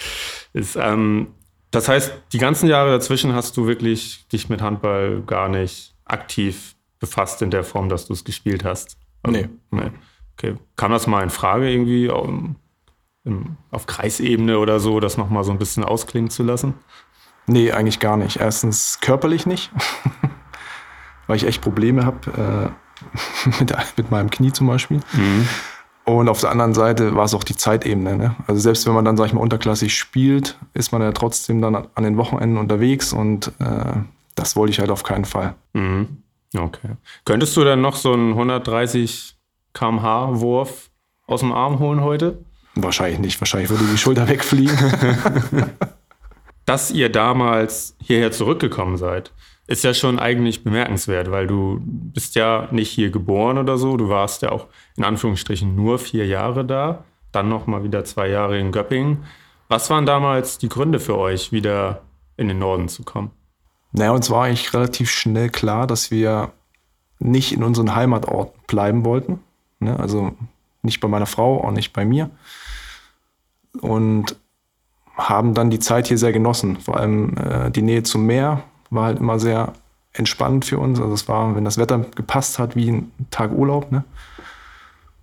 ist. 0.52 0.76
Ähm, 0.76 1.28
das 1.73 1.88
heißt, 1.88 2.12
die 2.33 2.38
ganzen 2.38 2.69
Jahre 2.69 2.90
dazwischen 2.90 3.35
hast 3.35 3.57
du 3.57 3.66
wirklich 3.66 4.28
dich 4.28 4.49
mit 4.49 4.62
Handball 4.62 5.23
gar 5.26 5.49
nicht 5.49 5.95
aktiv 6.05 6.76
befasst 7.00 7.43
in 7.43 7.50
der 7.50 7.64
Form, 7.64 7.88
dass 7.88 8.07
du 8.07 8.12
es 8.12 8.25
gespielt 8.25 8.64
hast? 8.64 8.97
Also, 9.25 9.40
nee. 9.40 9.49
nee. 9.73 9.90
Okay. 10.38 10.57
Kam 10.76 10.93
das 10.93 11.07
mal 11.07 11.23
in 11.23 11.31
Frage 11.31 11.69
irgendwie 11.71 12.09
um, 12.09 12.57
im, 13.26 13.56
auf 13.71 13.87
Kreisebene 13.87 14.59
oder 14.59 14.80
so, 14.80 15.00
das 15.00 15.18
nochmal 15.18 15.45
so 15.45 15.52
ein 15.52 15.59
bisschen 15.59 15.85
ausklingen 15.85 16.30
zu 16.30 16.42
lassen? 16.42 16.75
Nee, 17.47 17.73
eigentlich 17.73 18.00
gar 18.00 18.16
nicht. 18.16 18.38
Erstens 18.38 19.00
körperlich 19.00 19.47
nicht, 19.47 19.71
weil 21.26 21.37
ich 21.37 21.47
echt 21.47 21.61
Probleme 21.61 22.06
habe 22.06 22.73
äh, 23.47 23.59
mit, 23.61 23.75
mit 23.97 24.11
meinem 24.11 24.30
Knie 24.30 24.52
zum 24.52 24.66
Beispiel. 24.68 25.00
Mhm. 25.12 25.49
Und 26.04 26.28
auf 26.28 26.40
der 26.40 26.52
anderen 26.52 26.73
Seite 26.73 27.16
war 27.16 27.25
es 27.25 27.35
auch 27.35 27.42
die 27.42 27.56
Zeitebene. 27.56 28.16
Ne? 28.16 28.37
Also 28.47 28.61
selbst 28.61 28.87
wenn 28.87 28.95
man 28.95 29.04
dann, 29.04 29.16
sag 29.16 29.26
ich 29.26 29.33
mal, 29.33 29.40
unterklassig 29.40 29.92
spielt, 29.92 30.56
ist 30.73 30.92
man 30.92 31.02
ja 31.02 31.11
trotzdem 31.11 31.61
dann 31.61 31.75
an 31.75 32.04
den 32.04 32.16
Wochenenden 32.16 32.59
unterwegs 32.59 33.12
und 33.12 33.49
äh, 33.59 33.97
das 34.37 34.54
wollte 34.54 34.71
ich 34.71 34.78
halt 34.78 34.90
auf 34.90 35.02
keinen 35.02 35.25
Fall. 35.25 35.56
Mhm. 35.73 36.23
Okay. 36.56 36.90
Könntest 37.25 37.56
du 37.56 37.64
dann 37.64 37.80
noch 37.80 37.97
so 37.97 38.12
einen 38.12 38.30
130 38.30 39.37
kmh 39.73 40.40
Wurf 40.40 40.90
aus 41.26 41.40
dem 41.40 41.52
Arm 41.52 41.80
holen 41.80 42.00
heute? 42.02 42.38
Wahrscheinlich 42.76 43.18
nicht. 43.18 43.40
Wahrscheinlich 43.40 43.71
würde 43.71 43.85
die 43.90 43.99
Schulter 43.99 44.28
wegfliegen. 44.28 44.76
Dass 46.66 46.90
ihr 46.90 47.11
damals 47.11 47.97
hierher 48.00 48.33
zurückgekommen 48.33 48.97
seid, 48.97 49.33
ist 49.66 49.83
ja 49.83 49.95
schon 49.95 50.18
eigentlich 50.18 50.62
bemerkenswert, 50.62 51.30
weil 51.30 51.47
du 51.47 51.80
bist 51.83 52.35
ja 52.35 52.68
nicht 52.71 52.90
hier 52.90 53.11
geboren 53.11 53.59
oder 53.59 53.78
so. 53.78 53.97
Du 53.97 54.09
warst 54.09 54.42
ja 54.42 54.50
auch 54.50 54.66
in 54.97 55.04
Anführungsstrichen 55.04 55.75
nur 55.75 55.99
vier 55.99 56.26
Jahre 56.26 56.64
da, 56.64 57.04
dann 57.33 57.49
noch 57.49 57.66
mal 57.66 57.83
wieder 57.83 58.04
zwei 58.04 58.28
Jahre 58.28 58.59
in 58.59 58.73
Göppingen. 58.73 59.25
Was 59.68 59.90
waren 59.90 60.06
damals 60.06 60.59
die 60.59 60.68
Gründe 60.68 61.00
für 61.00 61.18
euch, 61.18 61.50
wieder 61.50 62.02
in 62.37 62.49
den 62.49 62.59
Norden 62.59 62.88
zu 62.88 63.02
kommen? 63.02 63.30
Naja, 63.92 64.12
uns 64.12 64.30
war 64.30 64.45
eigentlich 64.45 64.75
relativ 64.75 65.11
schnell 65.11 65.49
klar, 65.49 65.87
dass 65.87 66.11
wir 66.11 66.52
nicht 67.18 67.52
in 67.52 67.64
unseren 67.64 67.95
Heimatorten 67.95 68.61
bleiben 68.66 69.04
wollten. 69.04 69.40
Ne? 69.80 69.99
Also 69.99 70.35
nicht 70.83 71.00
bei 71.00 71.09
meiner 71.09 71.26
Frau, 71.26 71.64
auch 71.64 71.73
nicht 71.73 71.92
bei 71.92 72.04
mir. 72.04 72.30
Und 73.80 74.37
haben 75.16 75.54
dann 75.54 75.71
die 75.71 75.78
Zeit 75.78 76.09
hier 76.09 76.18
sehr 76.18 76.33
genossen. 76.33 76.76
Vor 76.78 76.97
allem 76.97 77.37
äh, 77.38 77.71
die 77.71 77.83
Nähe 77.83 78.02
zum 78.02 78.26
Meer 78.26 78.62
war 78.90 79.06
halt 79.06 79.18
immer 79.18 79.38
sehr 79.38 79.73
entspannt 80.12 80.64
für 80.64 80.78
uns. 80.78 81.00
Also 81.00 81.14
es 81.14 81.28
war, 81.28 81.54
wenn 81.56 81.64
das 81.64 81.78
Wetter 81.78 81.99
gepasst 82.14 82.59
hat, 82.59 82.76
wie 82.76 82.90
ein 82.90 83.12
Tag 83.30 83.52
Urlaub. 83.52 83.90
Ne? 83.90 84.04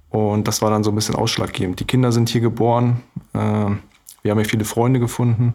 Und 0.10 0.48
das 0.48 0.62
war 0.62 0.70
dann 0.70 0.84
so 0.84 0.92
ein 0.92 0.96
bisschen 0.96 1.16
ausschlaggebend. 1.16 1.80
Die 1.80 1.86
Kinder 1.86 2.12
sind 2.12 2.30
hier 2.30 2.42
geboren. 2.42 3.02
Äh, 3.34 3.40
wir 4.22 4.32
haben 4.32 4.40
hier 4.40 4.50
viele 4.50 4.66
Freunde 4.66 5.00
gefunden. 5.00 5.54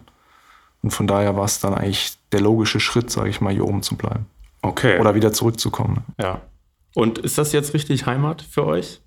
Und 0.81 0.91
von 0.91 1.07
daher 1.07 1.35
war 1.35 1.45
es 1.45 1.59
dann 1.59 1.73
eigentlich 1.73 2.17
der 2.31 2.41
logische 2.41 2.79
Schritt, 2.79 3.11
sage 3.11 3.29
ich 3.29 3.41
mal, 3.41 3.53
hier 3.53 3.65
oben 3.65 3.83
zu 3.83 3.95
bleiben. 3.95 4.25
Okay. 4.61 4.99
Oder 4.99 5.15
wieder 5.15 5.33
zurückzukommen. 5.33 6.05
Ne? 6.17 6.25
Ja. 6.25 6.41
Und 6.95 7.19
ist 7.19 7.37
das 7.37 7.51
jetzt 7.51 7.73
richtig 7.73 8.05
Heimat 8.05 8.41
für 8.41 8.65
euch? 8.65 9.01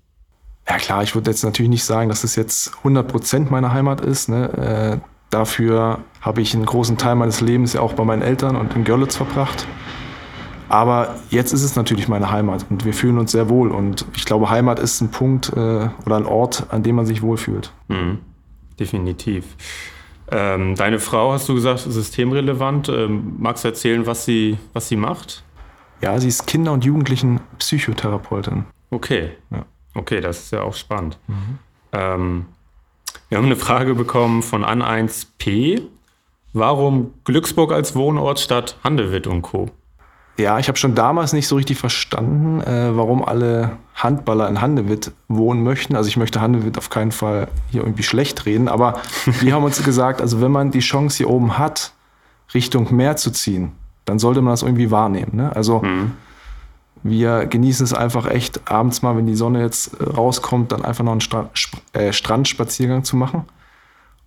Ja 0.67 0.77
klar, 0.77 1.03
ich 1.03 1.13
würde 1.13 1.29
jetzt 1.29 1.43
natürlich 1.43 1.69
nicht 1.69 1.83
sagen, 1.83 2.09
dass 2.09 2.23
es 2.23 2.35
jetzt 2.35 2.71
100% 2.83 3.49
meine 3.49 3.73
Heimat 3.73 4.01
ist. 4.01 4.29
Ne? 4.29 5.01
Äh, 5.01 5.07
dafür 5.29 5.99
habe 6.21 6.41
ich 6.41 6.53
einen 6.53 6.65
großen 6.65 6.97
Teil 6.97 7.15
meines 7.15 7.41
Lebens 7.41 7.73
ja 7.73 7.81
auch 7.81 7.93
bei 7.93 8.05
meinen 8.05 8.21
Eltern 8.21 8.55
und 8.55 8.75
in 8.75 8.83
Görlitz 8.83 9.17
verbracht. 9.17 9.67
Aber 10.69 11.15
jetzt 11.29 11.53
ist 11.53 11.63
es 11.63 11.75
natürlich 11.75 12.07
meine 12.07 12.31
Heimat 12.31 12.65
und 12.69 12.85
wir 12.85 12.93
fühlen 12.93 13.17
uns 13.17 13.31
sehr 13.31 13.49
wohl. 13.49 13.71
Und 13.71 14.05
ich 14.15 14.25
glaube, 14.25 14.49
Heimat 14.49 14.79
ist 14.79 15.01
ein 15.01 15.11
Punkt 15.11 15.49
äh, 15.49 15.89
oder 16.05 16.15
ein 16.15 16.25
Ort, 16.25 16.67
an 16.69 16.81
dem 16.81 16.95
man 16.95 17.05
sich 17.05 17.21
wohlfühlt. 17.21 17.71
Mhm. 17.89 18.19
Definitiv. 18.79 19.45
Ähm, 20.31 20.75
deine 20.75 20.99
Frau, 20.99 21.33
hast 21.33 21.47
du 21.49 21.53
gesagt, 21.53 21.79
systemrelevant. 21.79 22.89
Ähm, 22.89 23.35
magst 23.37 23.63
du 23.63 23.67
erzählen, 23.67 24.07
was 24.07 24.25
sie, 24.25 24.57
was 24.71 24.87
sie 24.87 24.95
macht? 24.95 25.43
Ja, 26.01 26.19
sie 26.19 26.27
ist 26.29 26.47
Kinder- 26.47 26.71
und 26.71 26.83
Jugendlichen-Psychotherapeutin. 26.85 28.65
Okay. 28.89 29.31
Ja. 29.51 29.65
Okay, 29.95 30.21
das 30.21 30.39
ist 30.39 30.51
ja 30.51 30.61
auch 30.61 30.73
spannend. 30.73 31.17
Mhm. 31.27 31.59
Ähm, 31.91 32.45
wir 33.29 33.37
haben 33.37 33.45
eine 33.45 33.55
Frage 33.55 33.95
bekommen 33.95 34.41
von 34.43 34.63
An1P. 34.63 35.81
Warum 36.53 37.13
Glücksburg 37.23 37.71
als 37.71 37.95
Wohnort 37.95 38.39
statt 38.39 38.77
Handewitt 38.83 39.27
und 39.27 39.41
Co.? 39.41 39.69
Ja, 40.37 40.57
ich 40.57 40.67
habe 40.67 40.79
schon 40.79 40.95
damals 40.95 41.31
nicht 41.33 41.47
so 41.47 41.55
richtig 41.55 41.77
verstanden, 41.77 42.59
äh, 42.61 42.95
warum 42.95 43.23
alle 43.23 43.77
Handballer 43.93 44.49
in 44.49 44.61
Handewitt 44.61 45.11
wohnen 45.27 45.63
möchten. 45.63 45.95
Also 45.95 46.07
ich 46.07 46.17
möchte 46.17 46.41
Handewitt 46.41 46.77
auf 46.77 46.89
keinen 46.89 47.11
Fall 47.11 47.49
hier 47.69 47.81
irgendwie 47.81 48.03
schlecht 48.03 48.47
reden, 48.47 48.67
aber 48.67 48.99
wir 49.25 49.53
haben 49.53 49.63
uns 49.63 49.83
gesagt, 49.83 50.21
also 50.21 50.41
wenn 50.41 50.51
man 50.51 50.71
die 50.71 50.79
Chance 50.79 51.17
hier 51.17 51.29
oben 51.29 51.59
hat, 51.59 51.93
Richtung 52.53 52.95
Meer 52.95 53.15
zu 53.15 53.31
ziehen, 53.31 53.73
dann 54.05 54.17
sollte 54.17 54.41
man 54.41 54.53
das 54.53 54.63
irgendwie 54.63 54.89
wahrnehmen. 54.89 55.31
Ne? 55.35 55.55
Also 55.55 55.81
mhm. 55.81 56.13
Wir 57.03 57.45
genießen 57.45 57.83
es 57.83 57.93
einfach 57.93 58.25
echt 58.25 58.71
abends 58.71 59.01
mal, 59.01 59.15
wenn 59.17 59.27
die 59.27 59.35
Sonne 59.35 59.61
jetzt 59.61 59.99
äh, 59.99 60.03
rauskommt, 60.03 60.71
dann 60.71 60.85
einfach 60.85 61.03
noch 61.03 61.11
einen 61.11 61.21
Stra 61.21 61.49
äh, 61.93 62.13
Strandspaziergang 62.13 63.03
zu 63.03 63.17
machen. 63.17 63.45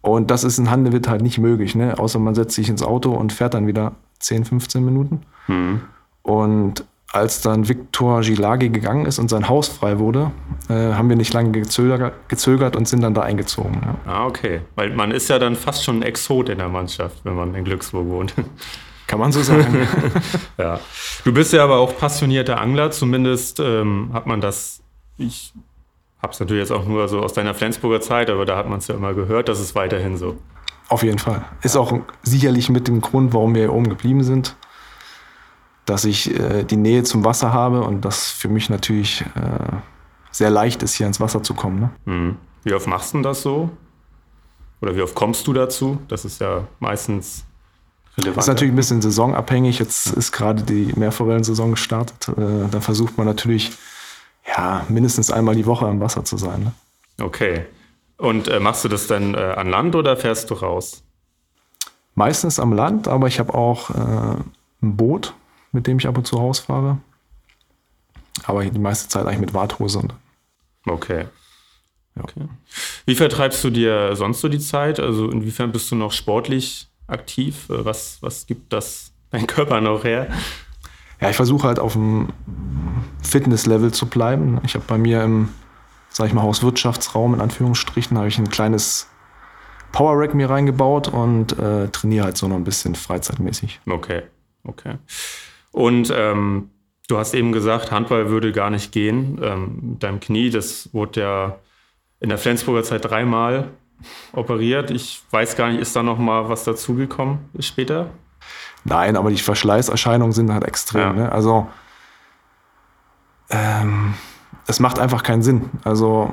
Und 0.02 0.30
das 0.30 0.45
ist 0.45 0.59
in 0.59 0.71
Handewitt 0.71 1.09
halt 1.09 1.23
nicht 1.23 1.38
möglich, 1.38 1.75
ne? 1.75 1.99
außer 1.99 2.21
man 2.21 2.35
setzt 2.35 2.54
sich 2.54 2.68
ins 2.68 2.83
Auto 2.83 3.12
und 3.12 3.33
fährt 3.33 3.54
dann 3.54 3.66
wieder 3.66 3.92
10, 4.21 4.45
15 4.45 4.85
Minuten. 4.85 5.23
Mhm. 5.49 5.80
Und 6.23 6.85
als 7.11 7.40
dann 7.40 7.68
Viktor 7.68 8.21
Gilagi 8.21 8.68
gegangen 8.68 9.06
ist 9.06 9.18
und 9.18 9.28
sein 9.28 9.49
Haus 9.49 9.68
frei 9.68 9.99
wurde, 9.99 10.33
äh, 10.68 10.92
haben 10.95 11.09
wir 11.09 11.16
nicht 11.16 11.33
lange 11.33 11.50
gezögert, 11.50 12.28
gezögert, 12.28 12.76
und 12.76 12.87
sind 12.87 13.00
dann 13.00 13.14
da 13.14 13.23
eingezogen. 13.23 13.80
Ja. 13.83 14.12
Ah, 14.12 14.26
okay. 14.26 14.61
Weil 14.75 14.90
man 14.95 15.11
ist 15.11 15.28
ja 15.28 15.38
dann 15.38 15.56
fast 15.56 15.83
schon 15.85 16.00
ein 16.00 16.02
Exot 16.02 16.49
in 16.49 16.59
der 16.59 16.68
Mannschaft, 16.68 17.25
wenn 17.25 17.35
man 17.35 17.54
in 17.54 17.64
Glücksburg 17.64 18.06
wohnt. 18.06 18.35
Kann 19.07 19.19
man 19.19 19.33
so 19.33 19.43
sagen. 19.43 19.87
ja. 20.59 20.81
Du 21.25 21.33
bist 21.33 21.53
ja 21.53 21.65
aber 21.65 21.79
auch 21.79 21.97
passionierter 21.97 22.61
Angler, 22.61 22.91
zumindest 22.91 23.61
ähm, 23.61 24.11
hat 24.13 24.27
man 24.27 24.41
das, 24.41 24.83
ich 25.19 25.53
habe 26.23 26.33
es 26.33 26.41
natürlich 26.41 26.63
jetzt 26.63 26.73
auch 26.73 26.87
nur 26.87 27.09
so 27.09 27.21
aus 27.21 27.33
deiner 27.33 27.55
Flensburger 27.55 28.01
Zeit, 28.01 28.31
aber 28.31 28.45
da 28.45 28.57
hat 28.57 28.69
man 28.69 28.79
es 28.79 28.89
ja 28.89 28.95
immer 28.95 29.15
gehört, 29.15 29.49
das 29.49 29.61
ist 29.61 29.75
weiterhin 29.75 30.17
so. 30.17 30.37
Auf 30.89 31.03
jeden 31.03 31.19
Fall. 31.19 31.45
Ist 31.63 31.77
auch 31.77 31.93
sicherlich 32.23 32.69
mit 32.69 32.89
dem 32.89 33.01
Grund, 33.01 33.35
warum 33.35 33.55
wir 33.55 33.63
hier 33.63 33.73
oben 33.73 33.89
geblieben 33.89 34.23
sind 34.23 34.57
dass 35.87 36.05
ich 36.05 36.39
äh, 36.39 36.65
die 36.65 36.77
Nähe 36.77 37.05
zum 37.05 37.25
Wasser 37.25 37.53
habe 37.53 37.83
und 37.83 38.05
das 38.05 38.31
für 38.31 38.49
mich 38.49 38.69
natürlich 38.69 39.23
äh, 39.23 39.77
sehr 40.31 40.51
leicht 40.51 40.83
ist, 40.83 40.95
hier 40.95 41.07
ins 41.07 41.21
Wasser 41.21 41.43
zu 41.43 41.55
kommen. 41.55 41.81
Ne? 41.81 41.91
Mhm. 42.05 42.37
Wie 42.65 42.75
oft 42.75 42.89
machst 42.89 43.15
du 43.15 43.23
das 43.23 43.41
so? 43.41 43.71
Oder 44.83 44.95
wie 44.95 45.01
oft 45.01 45.15
kommst 45.15 45.47
du 45.47 45.53
dazu? 45.53 45.99
Das 46.09 46.25
ist 46.25 46.41
ja 46.41 46.67
meistens 46.81 47.47
relevant. 48.16 48.37
Das 48.37 48.44
ist 48.44 48.49
natürlich 48.49 48.73
ein 48.73 48.76
bisschen 48.76 49.02
saisonabhängig. 49.02 49.78
Jetzt 49.78 50.08
ist 50.08 50.32
gerade 50.32 50.62
die 50.62 50.92
Meerforellensaison 50.96 51.73
gestartet. 51.73 52.28
Äh, 52.37 52.68
da 52.70 52.80
versucht 52.80 53.16
man 53.18 53.26
natürlich 53.26 53.73
ja, 54.46 54.87
mindestens 54.88 55.30
einmal 55.30 55.54
die 55.54 55.66
Woche 55.66 55.87
am 55.87 56.00
Wasser 56.00 56.25
zu 56.25 56.37
sein. 56.37 56.64
Ne? 56.64 56.73
Okay. 57.25 57.66
Und 58.18 58.49
äh, 58.49 58.61
machst 58.61 58.85
du 58.85 58.88
das 58.88 59.06
dann 59.06 59.35
äh, 59.35 59.38
an 59.38 59.68
Land 59.68 59.94
oder 59.94 60.16
fährst 60.16 60.50
du 60.50 60.54
raus? 60.54 61.02
Meistens 62.14 62.58
am 62.58 62.73
Land, 62.73 63.08
aber 63.08 63.26
ich 63.26 63.38
habe 63.38 63.52
auch 63.54 63.90
äh, 63.90 64.37
ein 64.82 64.96
Boot 64.96 65.35
mit 65.76 65.87
dem 65.87 65.99
ich 65.99 66.08
ab 66.08 66.18
und 66.18 66.26
zu 66.26 66.37
rausfahre. 66.37 66.99
Aber 68.44 68.64
die 68.64 68.78
meiste 68.78 69.08
Zeit 69.08 69.26
eigentlich 69.26 69.40
mit 69.40 69.54
Warthose. 69.54 70.02
Okay. 70.87 71.26
okay. 72.18 72.49
Wie 73.04 73.14
vertreibst 73.14 73.62
du 73.62 73.70
dir 73.70 74.16
sonst 74.16 74.40
so 74.40 74.49
die 74.49 74.58
Zeit? 74.58 74.99
Also 74.99 75.30
inwiefern 75.30 75.73
bist 75.73 75.90
du 75.90 75.96
noch 75.96 76.12
sportlich 76.12 76.88
aktiv? 77.07 77.67
Was, 77.69 78.19
was 78.21 78.47
gibt 78.47 78.73
das 78.73 79.13
dein 79.31 79.47
Körper 79.47 79.81
noch 79.81 80.05
her? 80.05 80.29
Ja, 81.21 81.31
ich 81.31 81.37
versuche 81.37 81.67
halt 81.67 81.79
auf 81.79 81.95
dem 81.95 82.29
Fitnesslevel 83.23 83.93
zu 83.93 84.07
bleiben. 84.07 84.61
Ich 84.65 84.75
habe 84.75 84.85
bei 84.87 84.99
mir 84.99 85.23
im, 85.25 85.49
sag 86.11 86.27
ich 86.27 86.35
mal, 86.35 86.43
Hauswirtschaftsraum 86.43 87.35
in 87.35 87.41
Anführungsstrichen, 87.41 88.19
habe 88.19 88.29
ich 88.29 88.39
ein 88.39 88.51
kleines 88.51 89.09
Power 89.93 90.21
Rack 90.21 90.35
mir 90.35 90.51
reingebaut 90.51 91.09
und 91.09 91.59
äh, 91.59 91.89
trainiere 91.89 92.27
halt 92.27 92.37
so 92.37 92.49
noch 92.49 92.57
ein 92.57 92.65
bisschen 92.65 92.95
freizeitmäßig. 92.95 93.81
Okay, 93.89 94.23
okay. 94.65 94.99
Und 95.73 96.13
ähm, 96.15 96.71
du 97.09 97.17
hast 97.17 97.33
eben 97.33 97.53
gesagt, 97.53 97.93
Handball 97.93 98.29
würde 98.29 98.53
gar 98.53 98.69
nicht 98.69 98.93
gehen. 98.93 99.41
Ähm, 99.43 99.79
mit 99.93 100.03
deinem 100.03 100.21
Knie, 100.21 100.51
das 100.51 100.91
wurde 100.93 101.21
ja 101.21 101.59
in 102.21 102.29
der 102.29 102.39
Flensburger 102.39 102.83
Zeit 102.83 103.05
dreimal 103.05 103.71
operiert. 104.33 104.91
Ich 104.91 105.23
weiß 105.31 105.57
gar 105.57 105.71
nicht, 105.71 105.81
ist 105.81 105.95
da 105.97 106.03
noch 106.03 106.19
mal 106.19 106.49
was 106.49 106.65
dazugekommen 106.65 107.38
später? 107.61 108.11
Nein, 108.85 109.17
aber 109.17 109.31
die 109.31 109.37
Verschleißerscheinungen 109.37 110.33
sind 110.33 110.53
halt 110.53 110.65
extrem. 110.65 111.00
Ja. 111.00 111.12
Ne? 111.12 111.33
Also 111.33 111.69
ähm, 113.50 114.15
es 114.67 114.81
macht 114.81 114.99
einfach 114.99 115.23
keinen 115.23 115.43
Sinn. 115.43 115.71
Also 115.85 116.33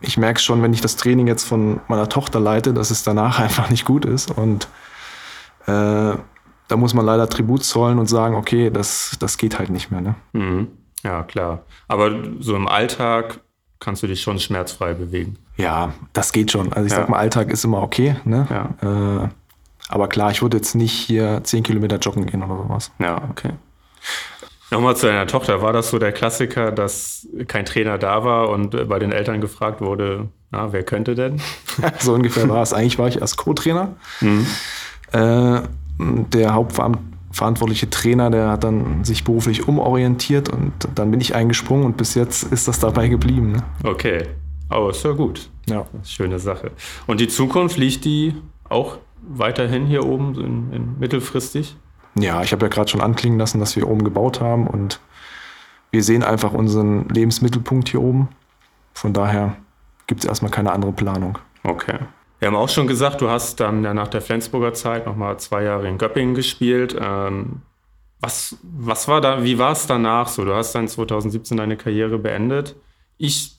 ich 0.00 0.16
merke 0.16 0.40
schon, 0.40 0.62
wenn 0.62 0.72
ich 0.72 0.80
das 0.80 0.96
Training 0.96 1.26
jetzt 1.26 1.44
von 1.44 1.80
meiner 1.88 2.08
Tochter 2.08 2.40
leite, 2.40 2.74
dass 2.74 2.90
es 2.90 3.02
danach 3.02 3.38
einfach 3.40 3.70
nicht 3.70 3.84
gut 3.84 4.04
ist. 4.04 4.30
Und 4.30 4.68
äh, 5.66 6.14
da 6.68 6.76
muss 6.76 6.94
man 6.94 7.04
leider 7.04 7.28
Tribut 7.28 7.64
zollen 7.64 7.98
und 7.98 8.06
sagen, 8.06 8.34
okay, 8.34 8.70
das, 8.70 9.16
das 9.20 9.38
geht 9.38 9.58
halt 9.58 9.70
nicht 9.70 9.90
mehr. 9.90 10.00
Ne? 10.00 10.14
Mhm. 10.32 10.68
Ja, 11.02 11.22
klar. 11.22 11.64
Aber 11.86 12.10
so 12.40 12.56
im 12.56 12.66
Alltag 12.66 13.40
kannst 13.78 14.02
du 14.02 14.06
dich 14.06 14.22
schon 14.22 14.38
schmerzfrei 14.38 14.94
bewegen. 14.94 15.38
Ja, 15.56 15.92
das 16.12 16.32
geht 16.32 16.50
schon. 16.50 16.72
Also 16.72 16.86
ich 16.86 16.92
Ja. 16.92 16.98
sag 17.00 17.08
mal, 17.08 17.18
Alltag 17.18 17.50
ist 17.50 17.64
immer 17.64 17.82
okay. 17.82 18.16
Ne? 18.24 18.46
Ja. 18.50 19.24
Äh, 19.24 19.28
aber 19.88 20.08
klar, 20.08 20.30
ich 20.30 20.42
würde 20.42 20.56
jetzt 20.56 20.74
nicht 20.74 20.92
hier 20.92 21.40
10 21.44 21.62
Kilometer 21.62 21.98
joggen 21.98 22.26
gehen 22.26 22.42
oder 22.42 22.56
sowas. 22.56 22.90
Ja, 22.98 23.20
okay. 23.30 23.50
Nochmal 24.70 24.96
zu 24.96 25.06
deiner 25.06 25.26
Tochter. 25.26 25.62
War 25.62 25.72
das 25.72 25.90
so 25.90 25.98
der 25.98 26.10
Klassiker, 26.10 26.72
dass 26.72 27.28
kein 27.46 27.64
Trainer 27.64 27.98
da 27.98 28.24
war 28.24 28.48
und 28.48 28.74
äh, 28.74 28.84
bei 28.84 28.98
den 28.98 29.12
Eltern 29.12 29.40
gefragt 29.40 29.80
wurde, 29.80 30.28
na, 30.50 30.72
wer 30.72 30.82
könnte 30.82 31.14
denn? 31.14 31.40
so 32.00 32.14
ungefähr 32.14 32.48
war 32.48 32.62
es. 32.62 32.72
Eigentlich 32.72 32.98
war 32.98 33.06
ich 33.08 33.20
erst 33.20 33.36
Co-Trainer. 33.36 33.94
Äh, 35.12 35.60
der 35.98 36.54
hauptverantwortliche 36.54 37.88
Trainer, 37.90 38.30
der 38.30 38.48
hat 38.48 38.64
dann 38.64 39.04
sich 39.04 39.22
beruflich 39.22 39.68
umorientiert 39.68 40.48
und 40.48 40.72
dann 40.94 41.10
bin 41.10 41.20
ich 41.20 41.34
eingesprungen 41.36 41.84
und 41.84 41.96
bis 41.96 42.14
jetzt 42.14 42.42
ist 42.52 42.66
das 42.66 42.80
dabei 42.80 43.06
geblieben. 43.08 43.52
Ne? 43.52 43.62
Okay. 43.84 44.22
Aber 44.68 44.90
ist 44.90 45.04
ja 45.04 45.12
gut. 45.12 45.50
Ja. 45.68 45.86
Schöne 46.04 46.38
Sache. 46.38 46.72
Und 47.06 47.20
die 47.20 47.28
Zukunft 47.28 47.76
liegt 47.76 48.04
die 48.04 48.34
auch 48.68 48.98
weiterhin 49.22 49.86
hier 49.86 50.04
oben 50.04 50.34
in, 50.34 50.72
in 50.72 50.98
mittelfristig? 50.98 51.76
Ja, 52.18 52.42
ich 52.42 52.52
habe 52.52 52.66
ja 52.66 52.68
gerade 52.70 52.90
schon 52.90 53.00
anklingen 53.00 53.38
lassen, 53.38 53.60
dass 53.60 53.76
wir 53.76 53.88
oben 53.88 54.04
gebaut 54.04 54.40
haben 54.40 54.66
und 54.66 55.00
wir 55.90 56.02
sehen 56.02 56.22
einfach 56.22 56.52
unseren 56.52 57.08
Lebensmittelpunkt 57.08 57.88
hier 57.88 58.02
oben. 58.02 58.28
Von 58.92 59.12
daher 59.12 59.56
gibt 60.06 60.22
es 60.22 60.28
erstmal 60.28 60.50
keine 60.50 60.72
andere 60.72 60.92
Planung. 60.92 61.38
Okay. 61.62 61.98
Wir 62.38 62.48
haben 62.48 62.56
auch 62.56 62.68
schon 62.68 62.86
gesagt, 62.86 63.20
du 63.20 63.30
hast 63.30 63.60
dann 63.60 63.80
nach 63.82 64.08
der 64.08 64.20
Flensburger 64.20 64.74
Zeit 64.74 65.06
nochmal 65.06 65.38
zwei 65.38 65.62
Jahre 65.62 65.88
in 65.88 65.98
Göppingen 65.98 66.34
gespielt. 66.34 66.96
Ähm, 66.98 67.62
was, 68.20 68.56
was 68.62 69.08
war 69.08 69.20
da, 69.20 69.44
wie 69.44 69.58
war 69.58 69.72
es 69.72 69.86
danach 69.86 70.28
so? 70.28 70.44
Du 70.44 70.54
hast 70.54 70.74
dann 70.74 70.88
2017 70.88 71.56
deine 71.56 71.76
Karriere 71.76 72.18
beendet. 72.18 72.76
Ich 73.18 73.53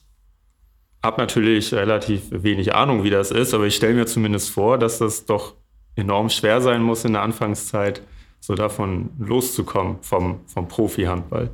habe 1.06 1.20
natürlich 1.20 1.72
relativ 1.72 2.24
wenig 2.30 2.74
Ahnung, 2.74 3.04
wie 3.04 3.10
das 3.10 3.30
ist, 3.30 3.54
aber 3.54 3.64
ich 3.64 3.76
stelle 3.76 3.94
mir 3.94 4.06
zumindest 4.06 4.50
vor, 4.50 4.76
dass 4.76 4.98
das 4.98 5.24
doch 5.24 5.54
enorm 5.94 6.28
schwer 6.28 6.60
sein 6.60 6.82
muss 6.82 7.04
in 7.04 7.14
der 7.14 7.22
Anfangszeit, 7.22 8.02
so 8.40 8.54
davon 8.54 9.10
loszukommen 9.18 9.96
vom, 10.02 10.40
vom 10.46 10.68
Profi-Handball. 10.68 11.50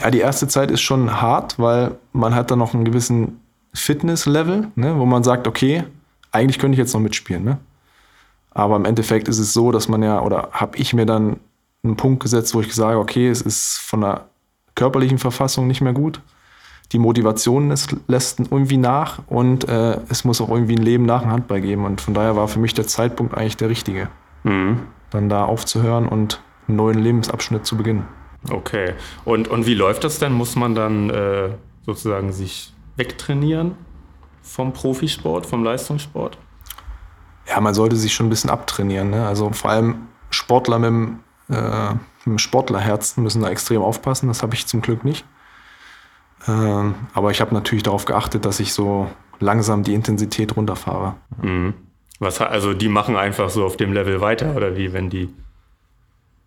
Ja, 0.00 0.10
die 0.10 0.20
erste 0.20 0.48
Zeit 0.48 0.70
ist 0.70 0.82
schon 0.82 1.20
hart, 1.20 1.58
weil 1.58 1.96
man 2.12 2.34
hat 2.34 2.50
dann 2.50 2.60
noch 2.60 2.72
einen 2.72 2.84
gewissen 2.84 3.40
Fitness-Level, 3.74 4.68
ne, 4.74 4.98
wo 4.98 5.06
man 5.06 5.24
sagt, 5.24 5.48
okay, 5.48 5.84
eigentlich 6.30 6.58
könnte 6.58 6.74
ich 6.74 6.78
jetzt 6.78 6.94
noch 6.94 7.00
mitspielen. 7.00 7.44
Ne? 7.44 7.58
Aber 8.50 8.76
im 8.76 8.84
Endeffekt 8.84 9.28
ist 9.28 9.38
es 9.38 9.52
so, 9.52 9.72
dass 9.72 9.88
man 9.88 10.02
ja, 10.02 10.20
oder 10.20 10.50
habe 10.52 10.76
ich 10.78 10.94
mir 10.94 11.06
dann 11.06 11.40
einen 11.82 11.96
Punkt 11.96 12.22
gesetzt, 12.22 12.54
wo 12.54 12.60
ich 12.60 12.72
sage, 12.74 12.98
okay, 12.98 13.28
es 13.28 13.42
ist 13.42 13.78
von 13.78 14.02
der 14.02 14.26
körperlichen 14.74 15.18
Verfassung 15.18 15.66
nicht 15.66 15.80
mehr 15.80 15.92
gut. 15.92 16.20
Die 16.92 16.98
Motivation 16.98 17.70
lässt, 17.70 17.96
lässt 18.06 18.38
irgendwie 18.40 18.76
nach 18.76 19.20
und 19.28 19.66
äh, 19.68 19.98
es 20.10 20.24
muss 20.24 20.40
auch 20.40 20.50
irgendwie 20.50 20.74
ein 20.76 20.82
Leben 20.82 21.06
nach 21.06 21.22
dem 21.22 21.30
Handball 21.30 21.60
geben. 21.60 21.86
Und 21.86 22.00
von 22.00 22.12
daher 22.12 22.36
war 22.36 22.48
für 22.48 22.58
mich 22.58 22.74
der 22.74 22.86
Zeitpunkt 22.86 23.34
eigentlich 23.36 23.56
der 23.56 23.70
richtige, 23.70 24.08
Mhm. 24.44 24.80
dann 25.10 25.28
da 25.28 25.44
aufzuhören 25.44 26.06
und 26.08 26.42
einen 26.68 26.76
neuen 26.76 26.98
Lebensabschnitt 26.98 27.64
zu 27.64 27.76
beginnen. 27.76 28.06
Okay. 28.50 28.94
Und, 29.24 29.48
und 29.48 29.66
wie 29.66 29.74
läuft 29.74 30.04
das 30.04 30.18
denn? 30.18 30.32
Muss 30.32 30.56
man 30.56 30.74
dann 30.74 31.10
äh, 31.10 31.50
sozusagen 31.86 32.32
sich 32.32 32.72
wegtrainieren 32.96 33.76
vom 34.42 34.72
Profisport, 34.72 35.46
vom 35.46 35.62
Leistungssport? 35.64 36.36
Ja, 37.48 37.60
man 37.60 37.74
sollte 37.74 37.96
sich 37.96 38.12
schon 38.12 38.26
ein 38.26 38.30
bisschen 38.30 38.50
abtrainieren. 38.50 39.10
Ne? 39.10 39.26
Also 39.26 39.50
vor 39.52 39.70
allem 39.70 39.94
Sportler 40.30 40.78
mit 40.78 40.88
dem, 40.88 41.18
äh, 41.48 41.90
mit 42.24 42.26
dem 42.26 42.38
Sportlerherzen 42.38 43.22
müssen 43.22 43.42
da 43.42 43.48
extrem 43.48 43.82
aufpassen. 43.82 44.26
Das 44.28 44.42
habe 44.42 44.54
ich 44.54 44.66
zum 44.66 44.82
Glück 44.82 45.04
nicht. 45.04 45.24
Ähm, 46.48 46.94
aber 47.14 47.30
ich 47.30 47.40
habe 47.40 47.54
natürlich 47.54 47.82
darauf 47.82 48.04
geachtet, 48.04 48.44
dass 48.44 48.60
ich 48.60 48.72
so 48.72 49.08
langsam 49.40 49.82
die 49.82 49.94
Intensität 49.94 50.56
runterfahre. 50.56 51.14
Mhm. 51.40 51.74
Was, 52.18 52.40
also 52.40 52.72
die 52.74 52.88
machen 52.88 53.16
einfach 53.16 53.50
so 53.50 53.64
auf 53.64 53.76
dem 53.76 53.92
Level 53.92 54.20
weiter 54.20 54.54
oder 54.54 54.76
wie, 54.76 54.92
wenn 54.92 55.10
die, 55.10 55.28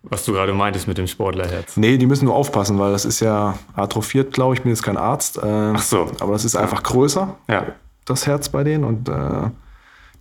was 0.02 0.24
du 0.24 0.32
gerade 0.32 0.52
meintest 0.54 0.88
mit 0.88 0.96
dem 0.98 1.06
Sportlerherz? 1.06 1.76
Nee, 1.76 1.98
die 1.98 2.06
müssen 2.06 2.24
nur 2.26 2.34
aufpassen, 2.34 2.78
weil 2.78 2.92
das 2.92 3.04
ist 3.04 3.20
ja 3.20 3.58
atrophiert, 3.74 4.32
glaube 4.32 4.54
ich. 4.54 4.60
Ich 4.60 4.62
bin 4.62 4.70
jetzt 4.72 4.82
kein 4.82 4.96
Arzt. 4.96 5.36
Äh, 5.38 5.72
Ach 5.74 5.82
so. 5.82 6.10
Aber 6.20 6.32
das 6.32 6.44
ist 6.44 6.56
einfach 6.56 6.82
größer, 6.82 7.34
Ja. 7.48 7.66
das 8.04 8.26
Herz 8.26 8.48
bei 8.48 8.64
denen. 8.64 8.84
Und 8.84 9.08
äh, 9.08 9.50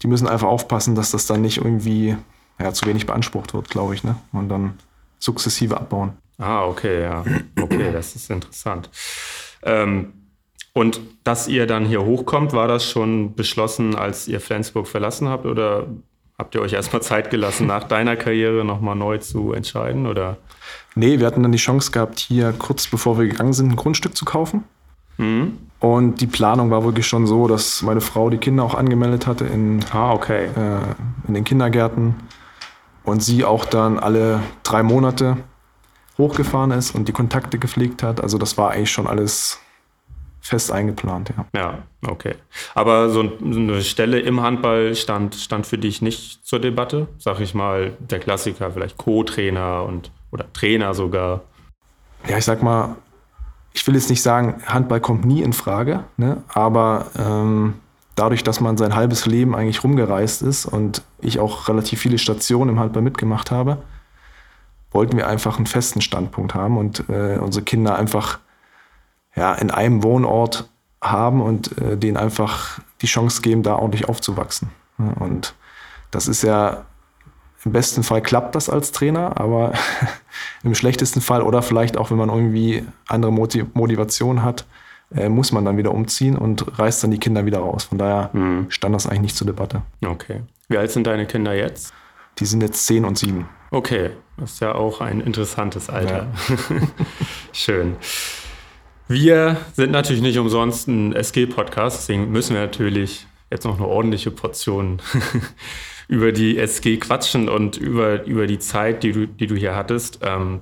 die 0.02 0.08
müssen 0.08 0.28
einfach 0.28 0.48
aufpassen, 0.48 0.96
dass 0.96 1.12
das 1.12 1.26
dann 1.28 1.42
nicht 1.42 1.58
irgendwie 1.58 2.18
ja, 2.60 2.74
zu 2.74 2.86
wenig 2.86 3.06
beansprucht 3.06 3.54
wird, 3.54 3.70
glaube 3.70 3.94
ich. 3.94 4.04
Ne? 4.04 4.16
Und 4.34 4.50
dann 4.50 4.78
sukzessive 5.20 5.78
abbauen. 5.78 6.14
Ah, 6.38 6.66
okay, 6.66 7.04
ja. 7.04 7.24
Okay, 7.62 7.92
das 7.94 8.14
ist 8.16 8.30
interessant. 8.30 8.90
Ähm, 9.64 10.14
und 10.74 11.00
dass 11.24 11.48
ihr 11.48 11.68
dann 11.68 11.86
hier 11.86 12.04
hochkommt, 12.04 12.54
war 12.54 12.68
das 12.68 12.90
schon 12.90 13.34
beschlossen, 13.36 13.96
als 13.96 14.28
ihr 14.28 14.42
Flensburg 14.42 14.88
verlassen 14.88 15.30
habt? 15.30 15.46
Oder 15.46 15.88
habt 16.38 16.54
ihr 16.56 16.62
euch 16.62 16.74
erstmal 16.74 17.02
Zeit 17.02 17.30
gelassen, 17.30 17.68
nach 17.68 17.86
deiner 17.86 18.16
Karriere 18.16 18.66
nochmal 18.66 18.96
neu 18.96 19.18
zu 19.20 19.54
entscheiden? 19.54 20.06
Oder? 20.06 20.38
Nee, 20.96 21.20
wir 21.20 21.28
hatten 21.28 21.44
dann 21.44 21.52
die 21.52 21.58
Chance 21.58 21.92
gehabt, 21.92 22.20
hier 22.20 22.54
kurz 22.58 22.88
bevor 22.88 23.18
wir 23.18 23.28
gegangen 23.28 23.54
sind, 23.54 23.72
ein 23.72 23.76
Grundstück 23.76 24.16
zu 24.18 24.26
kaufen. 24.26 24.64
Mhm. 25.18 25.58
Und 25.80 26.20
die 26.22 26.28
Planung 26.28 26.72
war 26.72 26.84
wirklich 26.84 27.08
schon 27.08 27.28
so, 27.28 27.48
dass 27.48 27.82
meine 27.82 28.02
Frau 28.02 28.30
die 28.30 28.38
Kinder 28.38 28.64
auch 28.64 28.76
angemeldet 28.76 29.28
hatte 29.28 29.46
in, 29.46 29.84
Ah, 29.92 30.12
okay. 30.14 30.46
äh, 30.46 31.28
in 31.28 31.34
den 31.34 31.44
Kindergärten 31.44 32.16
und 33.04 33.22
sie 33.22 33.46
auch 33.46 33.66
dann 33.66 34.00
alle 34.00 34.42
drei 34.64 34.84
Monate 34.84 35.38
hochgefahren 36.18 36.72
ist 36.72 36.96
und 36.96 37.08
die 37.08 37.12
Kontakte 37.14 37.58
gepflegt 37.60 38.04
hat. 38.04 38.22
Also 38.22 38.38
das 38.38 38.58
war 38.58 38.72
eigentlich 38.72 38.92
schon 38.92 39.08
alles 39.08 39.60
fest 40.42 40.72
eingeplant, 40.72 41.34
ja. 41.36 41.46
Ja, 41.60 41.78
okay. 42.08 42.36
Aber 42.76 43.10
so 43.10 43.22
ein- 43.22 43.32
so 43.54 43.60
eine 43.60 43.82
Stelle 43.82 44.20
im 44.20 44.42
Handball 44.42 44.96
stand, 44.96 45.34
stand 45.36 45.66
für 45.66 45.78
dich 45.80 46.02
nicht 46.04 46.46
zur 46.46 46.60
Debatte? 46.60 47.08
Sag 47.18 47.40
ich 47.40 47.56
mal, 47.56 47.94
der 48.00 48.20
Klassiker, 48.20 48.72
vielleicht 48.72 48.98
Co-Trainer 48.98 49.84
und 49.84 50.12
oder 50.32 50.52
Trainer 50.54 50.94
sogar. 50.94 51.42
Ja, 52.28 52.38
ich 52.38 52.46
sag 52.46 52.62
mal, 52.62 52.96
ich 53.74 53.86
will 53.88 53.96
jetzt 53.96 54.10
nicht 54.10 54.22
sagen, 54.22 54.62
Handball 54.68 55.00
kommt 55.02 55.26
nie 55.26 55.42
in 55.42 55.52
Frage, 55.54 56.04
ne? 56.18 56.44
aber 56.50 57.08
ähm, 57.18 57.74
dadurch, 58.16 58.44
dass 58.44 58.60
man 58.62 58.78
sein 58.78 58.96
halbes 58.96 59.26
Leben 59.26 59.56
eigentlich 59.56 59.84
rumgereist 59.84 60.42
ist 60.44 60.66
und 60.66 61.02
ich 61.22 61.40
auch 61.40 61.68
relativ 61.68 62.00
viele 62.00 62.18
Stationen 62.18 62.70
im 62.72 62.80
Handball 62.80 63.02
mitgemacht 63.02 63.50
habe, 63.52 63.78
wollten 64.96 65.18
wir 65.18 65.28
einfach 65.28 65.58
einen 65.58 65.68
festen 65.68 66.02
Standpunkt 66.02 66.56
haben 66.56 66.78
und 66.78 67.08
äh, 67.10 67.38
unsere 67.38 67.64
Kinder 67.64 67.96
einfach 67.96 68.40
ja, 69.36 69.54
in 69.54 69.70
einem 69.70 70.02
Wohnort 70.02 70.70
haben 71.02 71.42
und 71.42 71.78
äh, 71.78 71.98
denen 71.98 72.18
einfach 72.18 72.80
die 73.02 73.08
Chance 73.08 73.42
geben, 73.42 73.62
da 73.62 73.76
ordentlich 73.76 74.10
aufzuwachsen. 74.10 74.70
Und 75.20 75.54
das 76.12 76.28
ist 76.28 76.42
ja 76.42 76.86
im 77.66 77.74
besten 77.74 78.04
Fall 78.04 78.22
klappt 78.22 78.56
das 78.56 78.70
als 78.70 78.92
Trainer, 78.92 79.40
aber 79.40 79.74
im 80.64 80.74
schlechtesten 80.76 81.20
Fall 81.20 81.42
oder 81.42 81.62
vielleicht 81.62 81.98
auch, 81.98 82.12
wenn 82.12 82.18
man 82.18 82.30
irgendwie 82.30 82.86
andere 83.08 83.32
Moti- 83.32 83.66
Motivation 83.74 84.44
hat, 84.44 84.66
äh, 85.14 85.30
muss 85.30 85.52
man 85.52 85.66
dann 85.66 85.78
wieder 85.78 85.92
umziehen 85.92 86.38
und 86.38 86.80
reißt 86.80 87.04
dann 87.04 87.12
die 87.12 87.20
Kinder 87.20 87.46
wieder 87.46 87.60
raus. 87.60 87.84
Von 87.84 87.98
daher 87.98 88.30
stand 88.70 88.96
das 88.96 89.08
eigentlich 89.08 89.22
nicht 89.22 89.36
zur 89.36 89.48
Debatte. 89.48 89.82
Okay. 90.06 90.42
Wie 90.70 90.78
alt 90.78 90.92
sind 90.92 91.06
deine 91.06 91.26
Kinder 91.26 91.54
jetzt? 91.54 91.94
Die 92.40 92.46
sind 92.46 92.62
jetzt 92.62 92.86
zehn 92.86 93.06
und 93.06 93.18
sieben. 93.18 93.48
Okay, 93.72 94.12
das 94.38 94.54
ist 94.54 94.60
ja 94.62 94.76
auch 94.76 95.02
ein 95.02 95.22
interessantes 95.22 95.90
Alter. 95.90 96.28
Schön. 97.52 97.98
Wir 99.08 99.58
sind 99.74 99.92
natürlich 99.92 100.22
nicht 100.22 100.38
umsonst 100.38 100.88
ein 100.88 101.14
SG-Podcast, 101.14 102.00
deswegen 102.00 102.32
müssen 102.32 102.56
wir 102.56 102.62
natürlich 102.62 103.28
jetzt 103.52 103.66
noch 103.66 103.78
eine 103.78 103.88
ordentliche 103.88 104.32
Portion 104.32 105.02
über 106.08 106.32
die 106.32 106.58
SG 106.58 106.98
quatschen 106.98 107.50
und 107.50 107.78
über, 107.78 108.24
über 108.26 108.48
die 108.48 108.60
Zeit, 108.60 109.04
die 109.04 109.12
du, 109.12 109.28
die 109.28 109.48
du 109.48 109.56
hier 109.56 109.76
hattest. 109.76 110.20
Ähm, 110.24 110.62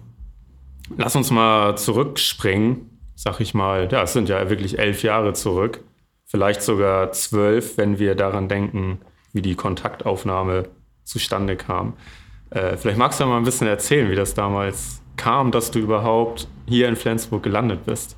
lass 0.97 1.15
uns 1.15 1.31
mal 1.31 1.77
zurückspringen, 1.77 2.99
sag 3.15 3.39
ich 3.39 3.53
mal. 3.53 3.87
Ja, 3.91 4.03
es 4.03 4.13
sind 4.13 4.29
ja 4.29 4.49
wirklich 4.49 4.79
elf 4.79 5.03
Jahre 5.03 5.33
zurück. 5.33 5.83
Vielleicht 6.25 6.61
sogar 6.61 7.11
zwölf, 7.11 7.77
wenn 7.77 7.99
wir 7.99 8.15
daran 8.15 8.49
denken, 8.49 8.99
wie 9.33 9.41
die 9.41 9.55
Kontaktaufnahme 9.55 10.69
zustande 11.03 11.55
kam. 11.55 11.93
Äh, 12.53 12.77
vielleicht 12.77 12.99
magst 12.99 13.19
du 13.19 13.25
mal 13.25 13.37
ein 13.37 13.43
bisschen 13.43 13.67
erzählen, 13.67 14.09
wie 14.11 14.15
das 14.15 14.33
damals 14.35 15.01
kam, 15.17 15.51
dass 15.51 15.71
du 15.71 15.79
überhaupt 15.79 16.47
hier 16.67 16.87
in 16.87 16.95
Flensburg 16.95 17.43
gelandet 17.43 17.85
bist. 17.85 18.15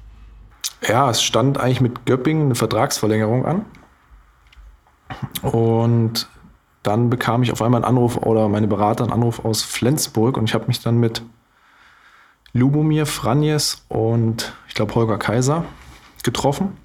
Ja, 0.87 1.09
es 1.09 1.23
stand 1.23 1.57
eigentlich 1.57 1.81
mit 1.81 2.05
Göppingen 2.05 2.45
eine 2.45 2.55
Vertragsverlängerung 2.55 3.45
an. 3.45 3.65
Und 5.41 6.27
dann 6.83 7.09
bekam 7.09 7.43
ich 7.43 7.51
auf 7.51 7.61
einmal 7.61 7.83
einen 7.83 7.89
Anruf 7.89 8.17
oder 8.17 8.49
meine 8.49 8.67
Berater 8.67 9.05
einen 9.05 9.13
Anruf 9.13 9.43
aus 9.43 9.63
Flensburg 9.63 10.37
und 10.37 10.49
ich 10.49 10.53
habe 10.53 10.67
mich 10.67 10.81
dann 10.81 10.99
mit 10.99 11.23
Lubomir 12.53 13.05
Franjes 13.05 13.85
und 13.87 14.53
ich 14.67 14.75
glaube 14.75 14.95
Holger 14.95 15.17
Kaiser 15.17 15.65
getroffen. 16.23 16.77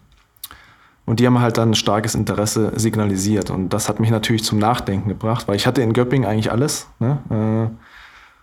Und 1.11 1.19
die 1.19 1.27
haben 1.27 1.41
halt 1.41 1.59
dann 1.59 1.71
ein 1.71 1.75
starkes 1.75 2.15
Interesse 2.15 2.71
signalisiert. 2.77 3.51
Und 3.51 3.71
das 3.71 3.89
hat 3.89 3.99
mich 3.99 4.11
natürlich 4.11 4.45
zum 4.45 4.61
Nachdenken 4.61 5.09
gebracht, 5.09 5.49
weil 5.49 5.57
ich 5.57 5.67
hatte 5.67 5.83
in 5.83 5.93
Göppingen 5.93 6.25
eigentlich 6.25 6.53
alles. 6.53 6.87
Ne? 7.01 7.19
Äh, 7.29 7.75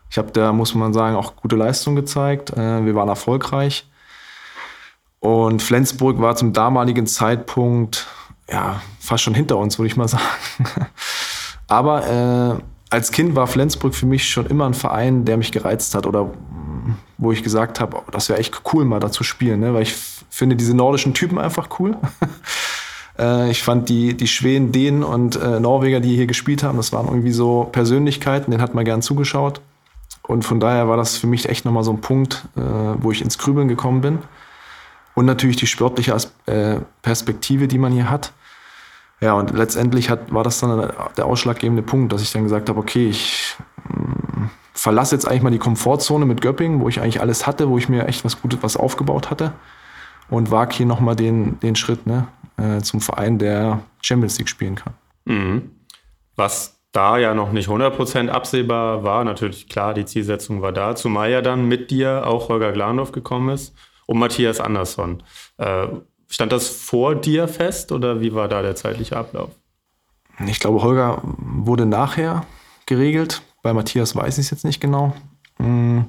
ich 0.10 0.18
habe 0.18 0.32
da, 0.34 0.52
muss 0.52 0.76
man 0.76 0.92
sagen, 0.92 1.16
auch 1.16 1.38
gute 1.38 1.56
Leistung 1.56 1.96
gezeigt. 1.96 2.50
Äh, 2.58 2.86
wir 2.86 2.94
waren 2.94 3.08
erfolgreich. 3.08 3.90
Und 5.22 5.62
Flensburg 5.62 6.20
war 6.20 6.36
zum 6.36 6.52
damaligen 6.52 7.08
Zeitpunkt 7.08 8.06
ja 8.52 8.82
fast 9.00 9.24
schon 9.24 9.34
hinter 9.34 9.56
uns, 9.56 9.80
würde 9.80 9.88
ich 9.88 9.96
mal 9.96 10.08
sagen. 10.10 10.26
Aber 11.70 12.60
äh, 12.60 12.94
als 12.94 13.14
Kind 13.14 13.34
war 13.38 13.48
Flensburg 13.48 13.96
für 13.96 14.08
mich 14.08 14.28
schon 14.28 14.46
immer 14.46 14.66
ein 14.66 14.74
Verein, 14.74 15.24
der 15.24 15.38
mich 15.38 15.54
gereizt 15.54 15.96
hat 15.96 16.06
oder 16.06 16.32
wo 17.18 17.32
ich 17.32 17.44
gesagt 17.44 17.80
habe, 17.80 17.96
oh, 17.96 18.12
das 18.12 18.28
wäre 18.28 18.40
echt 18.40 18.62
cool, 18.74 18.84
mal 18.84 19.00
da 19.00 19.10
zu 19.10 19.24
spielen, 19.24 19.62
ne? 19.62 19.74
weil 19.74 19.84
ich 19.84 19.96
finde 20.30 20.56
diese 20.56 20.76
nordischen 20.76 21.14
Typen 21.14 21.38
einfach 21.38 21.80
cool. 21.80 21.98
äh, 23.20 23.50
ich 23.50 23.64
fand 23.64 23.90
die, 23.90 24.16
die 24.16 24.28
Schweden, 24.28 24.72
Dänen 24.72 25.04
und 25.04 25.36
äh, 25.36 25.60
Norweger, 25.60 26.00
die 26.00 26.16
hier 26.16 26.28
gespielt 26.28 26.64
haben, 26.64 26.78
das 26.78 26.94
waren 26.94 27.08
irgendwie 27.08 27.32
so 27.32 27.68
Persönlichkeiten, 27.72 28.52
denen 28.52 28.62
hat 28.62 28.76
man 28.76 28.86
gern 28.86 29.02
zugeschaut. 29.02 29.62
Und 30.24 30.44
von 30.44 30.60
daher 30.60 30.88
war 30.88 30.98
das 30.98 31.18
für 31.18 31.28
mich 31.28 31.48
echt 31.48 31.66
nochmal 31.66 31.84
so 31.84 31.92
ein 31.92 32.02
Punkt, 32.02 32.46
äh, 32.56 32.62
wo 32.62 33.12
ich 33.12 33.22
ins 33.22 33.38
Grübeln 33.38 33.68
gekommen 33.68 34.02
bin. 34.02 34.20
Und 35.16 35.26
natürlich 35.26 35.56
die 35.56 35.68
sportliche 35.68 36.16
äh, 36.46 36.78
Perspektive, 37.02 37.68
die 37.68 37.78
man 37.80 37.92
hier 37.92 38.10
hat. 38.10 38.34
Ja, 39.20 39.34
und 39.34 39.52
letztendlich 39.52 40.12
hat, 40.12 40.32
war 40.32 40.44
das 40.44 40.60
dann 40.60 40.92
der 41.16 41.26
ausschlaggebende 41.26 41.82
Punkt, 41.82 42.14
dass 42.14 42.22
ich 42.22 42.32
dann 42.32 42.44
gesagt 42.44 42.70
habe, 42.70 42.80
okay, 42.80 43.08
ich 43.08 43.56
mh, 43.90 44.44
mm, 44.44 44.50
verlasse 44.74 45.16
jetzt 45.16 45.28
eigentlich 45.28 45.42
mal 45.42 45.50
die 45.50 45.58
Komfortzone 45.58 46.26
mit 46.26 46.42
Göppingen, 46.42 46.82
wo 46.82 46.90
ich 46.90 47.02
eigentlich 47.02 47.20
alles 47.20 47.48
hatte, 47.48 47.70
wo 47.70 47.80
ich 47.80 47.90
mir 47.90 48.06
echt 48.06 48.24
was 48.26 48.40
Gutes 48.40 48.60
was 48.62 48.78
aufgebaut 48.78 49.32
hatte 49.32 49.54
und 50.30 50.52
wage 50.52 50.76
hier 50.76 50.86
nochmal 50.86 51.16
den, 51.16 51.60
den 51.60 51.76
Schritt 51.76 52.06
ne, 52.06 52.28
äh, 52.58 52.82
zum 52.82 53.02
Verein, 53.02 53.38
der 53.38 53.82
Champions 54.02 54.38
League 54.38 54.50
spielen 54.50 54.76
kann. 54.76 54.94
Mhm. 55.26 55.72
Was 56.36 56.80
da 56.92 57.18
ja 57.18 57.34
noch 57.34 57.52
nicht 57.52 57.70
100% 57.70 58.30
absehbar 58.30 59.04
war, 59.04 59.24
natürlich 59.24 59.70
klar, 59.70 59.94
die 59.94 60.06
Zielsetzung 60.06 60.62
war 60.62 60.72
da, 60.72 60.96
zumal 60.96 61.30
ja 61.30 61.42
dann 61.42 61.68
mit 61.68 61.92
dir 61.92 62.26
auch 62.26 62.50
Holger 62.50 62.72
Glandorf 62.72 63.12
gekommen 63.12 63.50
ist 63.50 63.76
und 64.06 64.18
Matthias 64.18 64.60
Andersson. 64.60 65.24
Äh, 65.58 65.88
stand 66.28 66.52
das 66.52 66.70
vor 66.70 67.16
dir 67.16 67.48
fest 67.48 67.92
oder 67.92 68.22
wie 68.22 68.34
war 68.34 68.48
da 68.48 68.62
der 68.62 68.76
zeitliche 68.76 69.18
Ablauf? 69.18 69.52
Ich 70.48 70.60
glaube, 70.60 70.82
Holger 70.82 71.22
wurde 71.24 71.86
nachher 71.86 72.46
geregelt. 72.86 73.42
Bei 73.64 73.74
Matthias 73.74 74.16
weiß 74.16 74.38
ich 74.38 74.46
es 74.46 74.52
jetzt 74.52 74.66
nicht 74.66 74.80
genau. 74.80 75.14
Mm. 75.58 76.02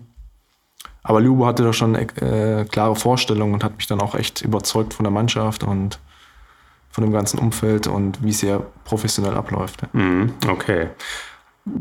Aber 1.03 1.21
Lubo 1.21 1.47
hatte 1.47 1.63
da 1.63 1.73
schon 1.73 1.95
äh, 1.95 2.67
klare 2.71 2.97
Vorstellungen 2.97 3.55
und 3.55 3.65
hat 3.65 3.77
mich 3.77 3.87
dann 3.87 4.01
auch 4.01 4.15
echt 4.15 4.43
überzeugt 4.43 4.95
von 4.95 5.05
der 5.05 5.11
Mannschaft 5.11 5.63
und 5.63 5.99
von 6.91 7.05
dem 7.05 7.13
ganzen 7.13 7.39
Umfeld 7.39 7.87
und 7.87 8.23
wie 8.23 8.31
es 8.31 8.41
hier 8.41 8.67
professionell 8.85 9.35
abläuft. 9.35 9.83
Mhm, 9.95 10.35
okay. 10.49 10.89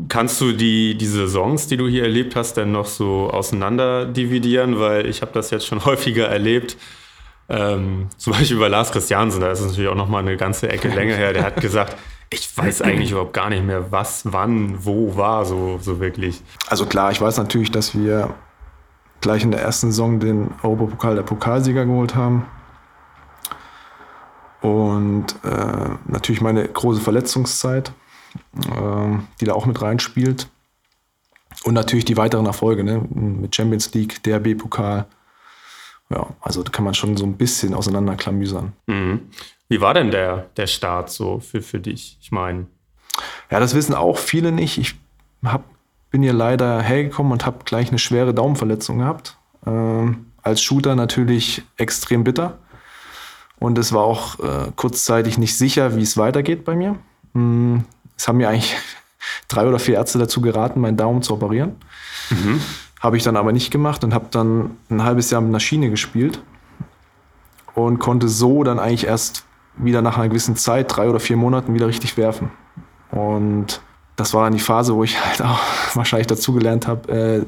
Kannst 0.08 0.40
du 0.40 0.52
die, 0.52 0.96
die 0.96 1.06
Saisons, 1.06 1.66
die 1.66 1.76
du 1.76 1.88
hier 1.88 2.02
erlebt 2.02 2.36
hast, 2.36 2.56
denn 2.56 2.72
noch 2.72 2.86
so 2.86 3.30
auseinander 3.30 4.04
dividieren? 4.06 4.78
Weil 4.78 5.06
ich 5.06 5.22
habe 5.22 5.32
das 5.32 5.50
jetzt 5.50 5.66
schon 5.66 5.84
häufiger 5.84 6.28
erlebt. 6.28 6.76
Ähm, 7.48 8.08
zum 8.18 8.34
Beispiel 8.34 8.58
bei 8.58 8.68
Lars 8.68 8.92
Christiansen, 8.92 9.40
da 9.40 9.50
ist 9.50 9.60
es 9.60 9.68
natürlich 9.68 9.88
auch 9.88 9.94
noch 9.94 10.08
mal 10.08 10.18
eine 10.18 10.36
ganze 10.36 10.68
Ecke 10.68 10.88
länger 10.88 11.16
her. 11.16 11.32
Der 11.32 11.44
hat 11.44 11.56
gesagt, 11.60 11.96
ich 12.30 12.56
weiß 12.56 12.82
eigentlich 12.82 13.10
überhaupt 13.10 13.32
gar 13.32 13.48
nicht 13.48 13.64
mehr, 13.64 13.90
was, 13.90 14.22
wann, 14.24 14.84
wo 14.84 15.16
war, 15.16 15.46
so, 15.46 15.78
so 15.80 15.98
wirklich. 15.98 16.42
Also 16.68 16.84
klar, 16.84 17.10
ich 17.10 17.20
weiß 17.20 17.38
natürlich, 17.38 17.70
dass 17.70 17.96
wir 17.98 18.34
gleich 19.20 19.42
in 19.42 19.50
der 19.50 19.60
ersten 19.60 19.90
Saison 19.90 20.20
den 20.20 20.54
Europapokal 20.62 21.16
der 21.16 21.22
Pokalsieger 21.22 21.84
geholt 21.84 22.14
haben. 22.14 22.46
Und 24.60 25.36
äh, 25.44 25.90
natürlich 26.06 26.40
meine 26.40 26.66
große 26.66 27.00
Verletzungszeit, 27.00 27.92
äh, 28.56 29.18
die 29.40 29.44
da 29.44 29.52
auch 29.52 29.66
mit 29.66 29.80
reinspielt. 29.80 30.48
Und 31.64 31.74
natürlich 31.74 32.04
die 32.04 32.16
weiteren 32.16 32.46
Erfolge 32.46 32.84
ne? 32.84 33.02
mit 33.10 33.54
Champions 33.54 33.92
League, 33.94 34.22
DRB-Pokal. 34.22 35.06
Ja, 36.10 36.26
also 36.40 36.62
da 36.62 36.70
kann 36.70 36.84
man 36.84 36.94
schon 36.94 37.16
so 37.16 37.24
ein 37.24 37.36
bisschen 37.36 37.74
auseinanderklamüsern. 37.74 38.72
Mhm. 38.86 39.28
Wie 39.68 39.80
war 39.80 39.92
denn 39.94 40.10
der, 40.10 40.48
der 40.56 40.66
Start 40.66 41.10
so 41.10 41.40
für, 41.40 41.60
für 41.60 41.78
dich? 41.78 42.16
Ich 42.20 42.32
meine. 42.32 42.66
Ja, 43.50 43.60
das 43.60 43.74
wissen 43.74 43.94
auch 43.94 44.16
viele 44.16 44.52
nicht. 44.52 44.78
Ich 44.78 44.94
hab, 45.44 45.64
bin 46.10 46.22
hier 46.22 46.32
leider 46.32 46.80
hergekommen 46.80 47.32
und 47.32 47.46
habe 47.46 47.58
gleich 47.64 47.88
eine 47.88 47.98
schwere 47.98 48.34
Daumenverletzung 48.34 48.98
gehabt. 48.98 49.36
Ähm, 49.66 50.26
als 50.42 50.62
Shooter 50.62 50.94
natürlich 50.94 51.62
extrem 51.76 52.24
bitter. 52.24 52.58
Und 53.58 53.76
es 53.76 53.92
war 53.92 54.02
auch 54.02 54.38
äh, 54.38 54.70
kurzzeitig 54.76 55.36
nicht 55.36 55.56
sicher, 55.56 55.96
wie 55.96 56.02
es 56.02 56.16
weitergeht 56.16 56.64
bei 56.64 56.74
mir. 56.76 56.96
Mm, 57.32 57.78
es 58.16 58.28
haben 58.28 58.38
mir 58.38 58.48
eigentlich 58.48 58.76
drei 59.48 59.66
oder 59.66 59.78
vier 59.78 59.96
Ärzte 59.96 60.18
dazu 60.18 60.40
geraten, 60.40 60.80
meinen 60.80 60.96
Daumen 60.96 61.22
zu 61.22 61.34
operieren. 61.34 61.76
Mhm. 62.30 62.60
Habe 63.00 63.16
ich 63.16 63.22
dann 63.22 63.36
aber 63.36 63.52
nicht 63.52 63.70
gemacht 63.70 64.04
und 64.04 64.14
habe 64.14 64.26
dann 64.30 64.76
ein 64.90 65.04
halbes 65.04 65.30
Jahr 65.30 65.40
mit 65.40 65.50
einer 65.50 65.60
Schiene 65.60 65.90
gespielt 65.90 66.42
und 67.74 67.98
konnte 67.98 68.28
so 68.28 68.64
dann 68.64 68.78
eigentlich 68.78 69.06
erst 69.06 69.44
wieder 69.76 70.02
nach 70.02 70.18
einer 70.18 70.28
gewissen 70.28 70.56
Zeit, 70.56 70.94
drei 70.94 71.08
oder 71.08 71.20
vier 71.20 71.36
Monaten, 71.36 71.74
wieder 71.74 71.86
richtig 71.86 72.16
werfen. 72.16 72.50
Und 73.10 73.80
das 74.18 74.34
war 74.34 74.42
dann 74.42 74.52
die 74.52 74.58
Phase, 74.58 74.94
wo 74.94 75.04
ich 75.04 75.24
halt 75.24 75.40
auch 75.40 75.60
wahrscheinlich 75.94 76.26
dazugelernt 76.26 76.86
habe, 76.86 77.12
äh, 77.12 77.46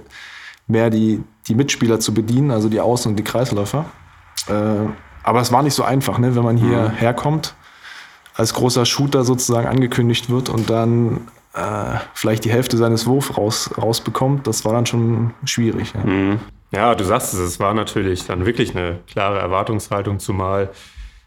mehr 0.68 0.88
die, 0.88 1.22
die 1.48 1.56
Mitspieler 1.56 1.98
zu 1.98 2.14
bedienen, 2.14 2.52
also 2.52 2.68
die 2.68 2.80
Außen- 2.80 3.08
und 3.08 3.16
die 3.16 3.24
Kreisläufer. 3.24 3.86
Äh, 4.46 4.86
aber 5.24 5.40
es 5.40 5.50
war 5.50 5.62
nicht 5.64 5.74
so 5.74 5.82
einfach, 5.82 6.18
ne? 6.18 6.36
wenn 6.36 6.44
man 6.44 6.56
hier 6.56 6.88
mhm. 6.88 6.92
herkommt, 6.92 7.54
als 8.34 8.54
großer 8.54 8.86
Shooter 8.86 9.24
sozusagen 9.24 9.66
angekündigt 9.66 10.30
wird 10.30 10.48
und 10.48 10.70
dann 10.70 11.28
äh, 11.54 11.98
vielleicht 12.14 12.44
die 12.44 12.52
Hälfte 12.52 12.76
seines 12.76 13.04
Wurfs 13.04 13.36
raus, 13.36 13.70
rausbekommt. 13.76 14.46
Das 14.46 14.64
war 14.64 14.72
dann 14.72 14.86
schon 14.86 15.34
schwierig. 15.44 15.92
Ja. 15.92 16.08
Mhm. 16.08 16.38
ja, 16.70 16.94
du 16.94 17.04
sagst 17.04 17.34
es, 17.34 17.40
es 17.40 17.58
war 17.58 17.74
natürlich 17.74 18.26
dann 18.26 18.46
wirklich 18.46 18.76
eine 18.76 19.00
klare 19.08 19.40
Erwartungshaltung, 19.40 20.20
zumal 20.20 20.70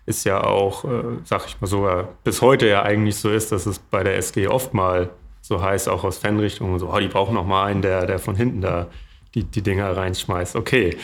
ist 0.05 0.25
ja 0.25 0.41
auch, 0.41 0.85
äh, 0.85 1.03
sag 1.25 1.45
ich 1.47 1.59
mal 1.59 1.67
so, 1.67 1.89
bis 2.23 2.41
heute 2.41 2.67
ja 2.67 2.83
eigentlich 2.83 3.17
so 3.17 3.29
ist, 3.29 3.51
dass 3.51 3.65
es 3.65 3.79
bei 3.79 4.03
der 4.03 4.15
SG 4.17 4.47
oft 4.47 4.73
mal 4.73 5.09
so 5.43 5.61
heißt, 5.61 5.89
auch 5.89 6.05
aus 6.05 6.17
Fanrichtungen 6.17 6.79
so, 6.79 6.89
oh, 6.89 6.99
die 6.99 7.09
brauchen 7.09 7.35
noch 7.35 7.45
mal 7.45 7.65
einen, 7.65 7.81
der, 7.81 8.05
der 8.05 8.17
von 8.17 8.35
hinten 8.35 8.61
da 8.61 8.87
die, 9.35 9.43
die 9.43 9.61
Dinger 9.61 9.95
reinschmeißt. 9.95 10.55
Okay. 10.55 10.97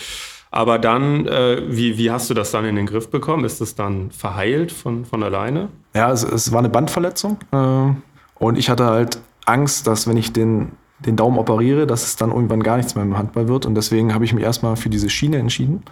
Aber 0.50 0.80
dann, 0.80 1.28
äh, 1.28 1.62
wie, 1.68 1.98
wie 1.98 2.10
hast 2.10 2.30
du 2.30 2.34
das 2.34 2.50
dann 2.52 2.64
in 2.64 2.78
den 2.78 2.86
Griff 2.86 3.12
bekommen? 3.12 3.44
Ist 3.44 3.60
das 3.60 3.76
dann 3.76 4.12
verheilt 4.12 4.72
von, 4.72 5.04
von 5.04 5.24
alleine? 5.24 5.68
Ja, 5.94 6.10
es, 6.12 6.24
es 6.24 6.54
war 6.54 6.60
eine 6.60 6.70
Bandverletzung. 6.70 7.38
Äh, 7.52 7.92
und 8.36 8.58
ich 8.58 8.70
hatte 8.70 8.86
halt 8.86 9.20
Angst, 9.46 9.86
dass 9.88 10.08
wenn 10.08 10.16
ich 10.16 10.32
den, 10.32 10.72
den 11.00 11.18
Daumen 11.18 11.38
operiere, 11.38 11.86
dass 11.86 12.04
es 12.04 12.16
dann 12.16 12.32
irgendwann 12.32 12.64
gar 12.64 12.78
nichts 12.78 12.96
mehr 12.96 13.04
im 13.04 13.18
Handball 13.18 13.50
wird. 13.50 13.66
Und 13.66 13.76
deswegen 13.76 14.14
habe 14.14 14.24
ich 14.24 14.34
mich 14.34 14.44
erstmal 14.44 14.78
für 14.78 14.90
diese 14.90 15.10
Schiene 15.10 15.38
entschieden. 15.38 15.84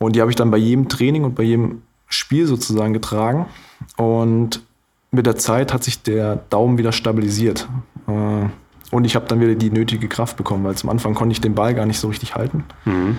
Und 0.00 0.16
die 0.16 0.20
habe 0.20 0.32
ich 0.32 0.36
dann 0.36 0.50
bei 0.50 0.58
jedem 0.58 0.88
Training 0.88 1.22
und 1.22 1.36
bei 1.36 1.44
jedem 1.44 1.82
Spiel 2.08 2.46
sozusagen 2.46 2.92
getragen. 2.92 3.46
Und 3.96 4.60
mit 5.10 5.26
der 5.26 5.36
Zeit 5.36 5.72
hat 5.72 5.84
sich 5.84 6.02
der 6.02 6.36
Daumen 6.50 6.78
wieder 6.78 6.92
stabilisiert. 6.92 7.68
Äh, 8.06 8.46
und 8.90 9.04
ich 9.04 9.16
habe 9.16 9.26
dann 9.26 9.40
wieder 9.40 9.54
die 9.54 9.70
nötige 9.70 10.08
Kraft 10.08 10.36
bekommen, 10.36 10.64
weil 10.64 10.74
zum 10.76 10.90
Anfang 10.90 11.14
konnte 11.14 11.32
ich 11.32 11.40
den 11.40 11.54
Ball 11.54 11.74
gar 11.74 11.86
nicht 11.86 11.98
so 11.98 12.08
richtig 12.08 12.34
halten. 12.34 12.64
Mhm. 12.84 13.18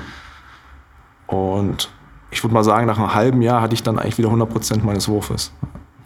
Und 1.28 1.89
ich 2.32 2.43
würde 2.43 2.54
mal 2.54 2.63
sagen, 2.63 2.88
nach 2.88 2.97
einem 2.97 3.13
halben 3.13 3.41
Jahr 3.41 3.62
hatte 3.62 3.73
ich 3.73 3.84
dann 3.84 3.99
eigentlich 3.99 4.17
wieder 4.17 4.30
100 4.30 4.49
Prozent 4.49 4.84
meines 4.84 5.08
Wurfes. 5.08 5.52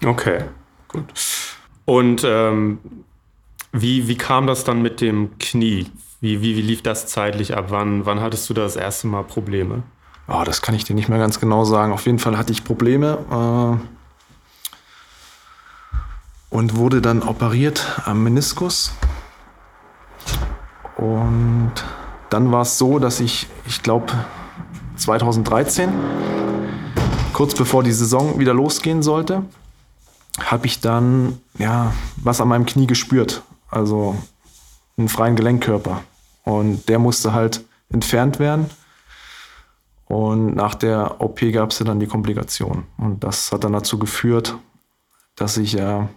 Okay, 0.06 0.44
gut. 0.90 1.06
Und 1.86 2.24
ähm, 2.26 2.80
wie, 3.72 4.08
wie 4.08 4.18
kam 4.18 4.48
das 4.48 4.64
dann 4.64 4.82
mit 4.82 5.02
dem 5.02 5.38
Knie? 5.40 5.88
Wie, 6.22 6.42
wie, 6.42 6.56
wie 6.56 6.62
lief 6.62 6.82
das 6.82 7.08
zeitlich 7.08 7.56
ab? 7.56 7.66
Wann, 7.70 8.06
wann 8.06 8.22
hattest 8.22 8.50
du 8.50 8.54
das 8.54 8.76
erste 8.76 9.08
Mal 9.08 9.24
Probleme? 9.24 9.84
Oh, 10.28 10.44
das 10.46 10.62
kann 10.62 10.76
ich 10.76 10.86
dir 10.86 10.96
nicht 10.96 11.10
mehr 11.10 11.20
ganz 11.20 11.40
genau 11.40 11.66
sagen. 11.66 11.92
Auf 11.92 12.06
jeden 12.06 12.20
Fall 12.20 12.38
hatte 12.38 12.54
ich 12.54 12.64
Probleme. 12.64 13.18
Äh, 13.30 14.03
und 16.54 16.76
wurde 16.76 17.02
dann 17.02 17.24
operiert 17.24 18.00
am 18.06 18.22
Meniskus. 18.24 18.94
Und 20.96 21.74
dann 22.30 22.52
war 22.52 22.62
es 22.62 22.78
so, 22.78 23.00
dass 23.00 23.20
ich, 23.20 23.48
ich 23.66 23.82
glaube, 23.82 24.14
2013, 24.96 25.92
kurz 27.34 27.56
bevor 27.56 27.82
die 27.82 27.92
Saison 27.92 28.40
wieder 28.40 28.54
losgehen 28.54 29.02
sollte, 29.02 29.44
habe 30.46 30.68
ich 30.68 30.80
dann 30.80 31.40
ja 31.58 31.92
was 32.18 32.40
an 32.40 32.50
meinem 32.50 32.68
Knie 32.68 32.86
gespürt, 32.86 33.42
also 33.70 34.16
einen 34.96 35.10
freien 35.10 35.36
Gelenkkörper. 35.36 36.04
Und 36.44 36.88
der 36.88 37.00
musste 37.00 37.34
halt 37.34 37.66
entfernt 37.90 38.38
werden. 38.38 38.70
Und 40.06 40.56
nach 40.56 40.76
der 40.76 41.20
OP 41.20 41.40
gab 41.52 41.72
es 41.72 41.80
dann 41.80 42.00
die 42.00 42.08
Komplikation. 42.08 42.84
Und 42.98 43.24
das 43.24 43.52
hat 43.52 43.64
dann 43.64 43.74
dazu 43.74 43.98
geführt, 43.98 44.56
dass 45.36 45.58
ich 45.58 45.74
ja 45.74 46.10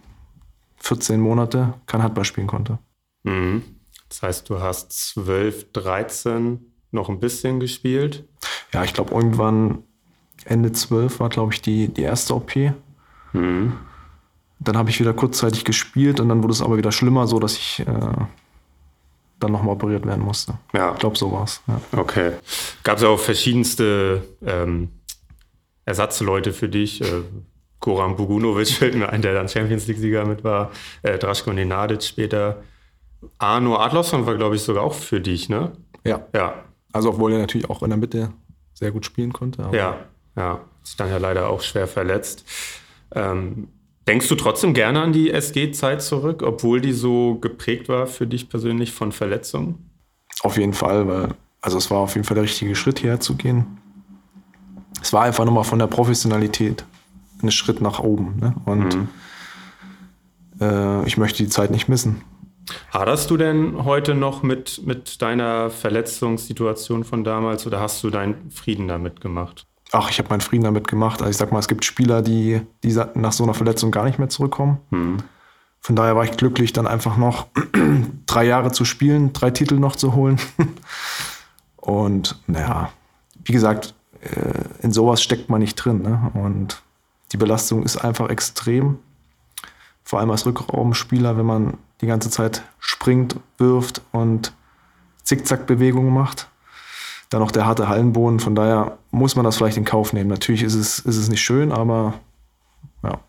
14 0.86 1.20
Monate 1.20 1.74
kein 1.86 2.02
Handball 2.02 2.24
spielen 2.24 2.46
konnte. 2.46 2.78
Mhm. 3.24 3.62
Das 4.08 4.22
heißt, 4.22 4.48
du 4.48 4.60
hast 4.60 4.92
12, 4.92 5.72
13 5.72 6.60
noch 6.92 7.08
ein 7.08 7.20
bisschen 7.20 7.60
gespielt? 7.60 8.24
Ja, 8.72 8.84
ich 8.84 8.94
glaube, 8.94 9.14
irgendwann 9.14 9.82
Ende 10.44 10.72
12 10.72 11.20
war, 11.20 11.28
glaube 11.28 11.52
ich, 11.52 11.60
die, 11.60 11.88
die 11.88 12.02
erste 12.02 12.34
OP. 12.34 12.54
Mhm. 13.32 13.76
Dann 14.58 14.76
habe 14.76 14.90
ich 14.90 15.00
wieder 15.00 15.12
kurzzeitig 15.12 15.64
gespielt 15.64 16.20
und 16.20 16.28
dann 16.28 16.42
wurde 16.42 16.52
es 16.52 16.62
aber 16.62 16.76
wieder 16.76 16.92
schlimmer, 16.92 17.26
so 17.26 17.38
dass 17.38 17.56
ich 17.56 17.80
äh, 17.80 17.84
dann 19.38 19.52
nochmal 19.52 19.74
operiert 19.74 20.06
werden 20.06 20.24
musste. 20.24 20.58
Ja. 20.72 20.92
Ich 20.92 20.98
glaube, 20.98 21.18
so 21.18 21.30
war 21.32 21.44
es. 21.44 21.60
Ja. 21.66 21.80
Okay. 21.92 22.32
Gab 22.84 22.98
es 22.98 23.04
auch 23.04 23.18
verschiedenste 23.18 24.22
ähm, 24.44 24.88
Ersatzleute 25.84 26.52
für 26.52 26.68
dich? 26.68 27.02
Äh, 27.02 27.22
Goran 27.86 28.16
Bugunovic 28.16 28.66
fällt 28.66 28.96
mir 28.96 29.10
ein, 29.10 29.22
der 29.22 29.32
dann 29.32 29.48
Champions 29.48 29.86
League-Sieger 29.86 30.24
mit 30.24 30.42
war. 30.42 30.72
Äh, 31.02 31.18
Draško 31.18 31.52
Nenadic 31.52 32.02
später. 32.02 32.64
Arno 33.38 33.76
Adlosson 33.76 34.26
war, 34.26 34.34
glaube 34.34 34.56
ich, 34.56 34.62
sogar 34.62 34.82
auch 34.82 34.92
für 34.92 35.20
dich, 35.20 35.48
ne? 35.48 35.70
Ja. 36.04 36.26
Ja. 36.34 36.64
Also, 36.92 37.10
obwohl 37.10 37.32
er 37.32 37.38
natürlich 37.38 37.70
auch 37.70 37.84
in 37.84 37.90
der 37.90 37.96
Mitte 37.96 38.32
sehr 38.74 38.90
gut 38.90 39.06
spielen 39.06 39.32
konnte. 39.32 39.68
ja, 39.72 39.98
ja. 40.36 40.60
Ist 40.82 40.98
dann 40.98 41.10
ja 41.10 41.18
leider 41.18 41.48
auch 41.48 41.62
schwer 41.62 41.86
verletzt. 41.86 42.44
Ähm, 43.14 43.68
Denkst 44.08 44.28
du 44.28 44.34
trotzdem 44.34 44.74
gerne 44.74 45.00
an 45.00 45.12
die 45.12 45.30
SG-Zeit 45.30 46.02
zurück, 46.02 46.42
obwohl 46.42 46.80
die 46.80 46.92
so 46.92 47.36
geprägt 47.36 47.88
war 47.88 48.08
für 48.08 48.26
dich 48.26 48.48
persönlich 48.48 48.92
von 48.92 49.12
Verletzungen? 49.12 49.90
Auf 50.42 50.56
jeden 50.56 50.74
Fall, 50.74 51.06
weil 51.06 51.28
also 51.60 51.78
es 51.78 51.88
war 51.90 51.98
auf 51.98 52.14
jeden 52.14 52.24
Fall 52.24 52.34
der 52.34 52.44
richtige 52.44 52.74
Schritt 52.74 52.98
hierher 52.98 53.20
zu 53.20 53.36
gehen. 53.36 53.78
Es 55.00 55.12
war 55.12 55.22
einfach 55.22 55.44
nochmal 55.44 55.64
von 55.64 55.78
der 55.78 55.86
Professionalität 55.86 56.84
ein 57.42 57.50
Schritt 57.50 57.80
nach 57.80 58.00
oben. 58.00 58.36
Ne? 58.40 58.54
Und 58.64 58.96
mhm. 58.96 59.08
äh, 60.60 61.06
ich 61.06 61.16
möchte 61.16 61.42
die 61.42 61.48
Zeit 61.48 61.70
nicht 61.70 61.88
missen. 61.88 62.22
Haderst 62.92 63.30
du 63.30 63.36
denn 63.36 63.84
heute 63.84 64.14
noch 64.14 64.42
mit, 64.42 64.82
mit 64.84 65.22
deiner 65.22 65.70
Verletzungssituation 65.70 67.04
von 67.04 67.22
damals 67.22 67.66
oder 67.66 67.80
hast 67.80 68.02
du 68.02 68.10
deinen 68.10 68.50
Frieden 68.50 68.88
damit 68.88 69.20
gemacht? 69.20 69.66
ach, 69.92 70.10
ich 70.10 70.18
habe 70.18 70.28
meinen 70.30 70.40
Frieden 70.40 70.64
damit 70.64 70.88
gemacht. 70.88 71.20
Also 71.20 71.30
ich 71.30 71.36
sag 71.36 71.52
mal, 71.52 71.58
es 71.58 71.68
gibt 71.68 71.84
Spieler, 71.84 72.22
die, 72.22 72.60
die 72.82 73.00
nach 73.14 73.32
so 73.32 73.44
einer 73.44 73.54
Verletzung 73.54 73.90
gar 73.90 74.04
nicht 74.04 74.18
mehr 74.18 74.28
zurückkommen. 74.28 74.78
Mhm. 74.90 75.18
Von 75.80 75.96
daher 75.96 76.16
war 76.16 76.24
ich 76.24 76.32
glücklich, 76.32 76.72
dann 76.72 76.86
einfach 76.86 77.16
noch 77.16 77.46
drei 78.26 78.44
Jahre 78.44 78.72
zu 78.72 78.84
spielen, 78.84 79.32
drei 79.32 79.50
Titel 79.50 79.76
noch 79.76 79.96
zu 79.96 80.14
holen. 80.14 80.38
Und 81.76 82.40
naja, 82.46 82.90
wie 83.44 83.52
gesagt, 83.52 83.94
äh, 84.20 84.82
in 84.82 84.92
sowas 84.92 85.22
steckt 85.22 85.48
man 85.48 85.60
nicht 85.60 85.76
drin. 85.76 86.02
Ne? 86.02 86.32
Und 86.34 86.82
die 87.32 87.36
Belastung 87.36 87.82
ist 87.82 87.96
einfach 87.96 88.28
extrem. 88.28 88.98
Vor 90.04 90.20
allem 90.20 90.30
als 90.30 90.46
Rückraumspieler, 90.46 91.36
wenn 91.36 91.46
man 91.46 91.78
die 92.00 92.06
ganze 92.06 92.30
Zeit 92.30 92.62
springt, 92.78 93.36
wirft 93.58 94.02
und 94.12 94.52
Zickzack-Bewegungen 95.24 96.12
macht 96.12 96.48
dann 97.30 97.40
noch 97.40 97.50
der 97.50 97.66
harte 97.66 97.88
Hallenboden. 97.88 98.40
Von 98.40 98.54
daher 98.54 98.98
muss 99.10 99.36
man 99.36 99.44
das 99.44 99.56
vielleicht 99.56 99.76
in 99.76 99.84
Kauf 99.84 100.12
nehmen. 100.12 100.30
Natürlich 100.30 100.62
ist 100.62 100.74
es, 100.74 100.98
ist 101.00 101.16
es 101.16 101.28
nicht 101.28 101.42
schön, 101.42 101.72
aber 101.72 102.14
ja. 103.02 103.20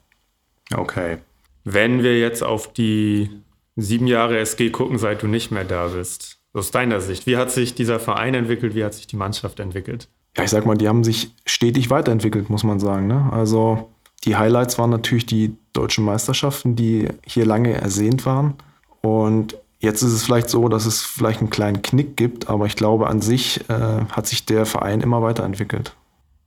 Okay. 0.76 1.18
Wenn 1.64 2.04
wir 2.04 2.20
jetzt 2.20 2.44
auf 2.44 2.72
die 2.74 3.30
sieben 3.76 4.08
Jahre 4.08 4.40
SG 4.40 4.70
gucken, 4.70 4.98
seit 4.98 5.22
du 5.22 5.28
nicht 5.28 5.52
mehr 5.52 5.66
da 5.66 5.88
bist, 5.88 6.40
aus 6.54 6.72
deiner 6.72 7.02
Sicht, 7.02 7.28
wie 7.28 7.38
hat 7.38 7.52
sich 7.52 7.76
dieser 7.76 8.00
Verein 8.00 8.34
entwickelt, 8.34 8.74
wie 8.76 8.84
hat 8.84 8.94
sich 8.94 9.08
die 9.08 9.16
Mannschaft 9.16 9.60
entwickelt? 9.60 10.08
Ja, 10.38 10.43
ich 10.43 10.50
sag 10.50 10.65
mal, 10.65 10.78
die 10.78 10.88
haben 10.88 11.04
sich 11.04 11.34
stetig 11.45 11.89
weiterentwickelt, 11.89 12.50
muss 12.50 12.63
man 12.63 12.80
sagen. 12.80 13.08
Ne? 13.08 13.30
Also 13.32 13.89
die 14.23 14.36
Highlights 14.36 14.78
waren 14.78 14.89
natürlich 14.89 15.26
die 15.26 15.56
deutschen 15.73 16.06
Meisterschaften, 16.06 16.76
die 16.76 17.08
hier 17.26 17.45
lange 17.45 17.73
ersehnt 17.73 18.26
waren. 18.26 18.56
Und 19.02 19.58
Jetzt 19.80 20.02
ist 20.02 20.12
es 20.12 20.23
vielleicht 20.23 20.50
so, 20.50 20.69
dass 20.69 20.86
es 20.86 21.04
vielleicht 21.04 21.39
einen 21.39 21.52
kleinen 21.52 21.82
Knick 21.82 22.17
gibt, 22.17 22.50
aber 22.50 22.65
ich 22.65 22.76
glaube, 22.76 23.08
an 23.08 23.21
sich 23.21 23.62
äh, 23.69 24.06
hat 24.10 24.26
sich 24.26 24.45
der 24.45 24.65
Verein 24.65 25.02
immer 25.02 25.21
weiterentwickelt. 25.21 25.95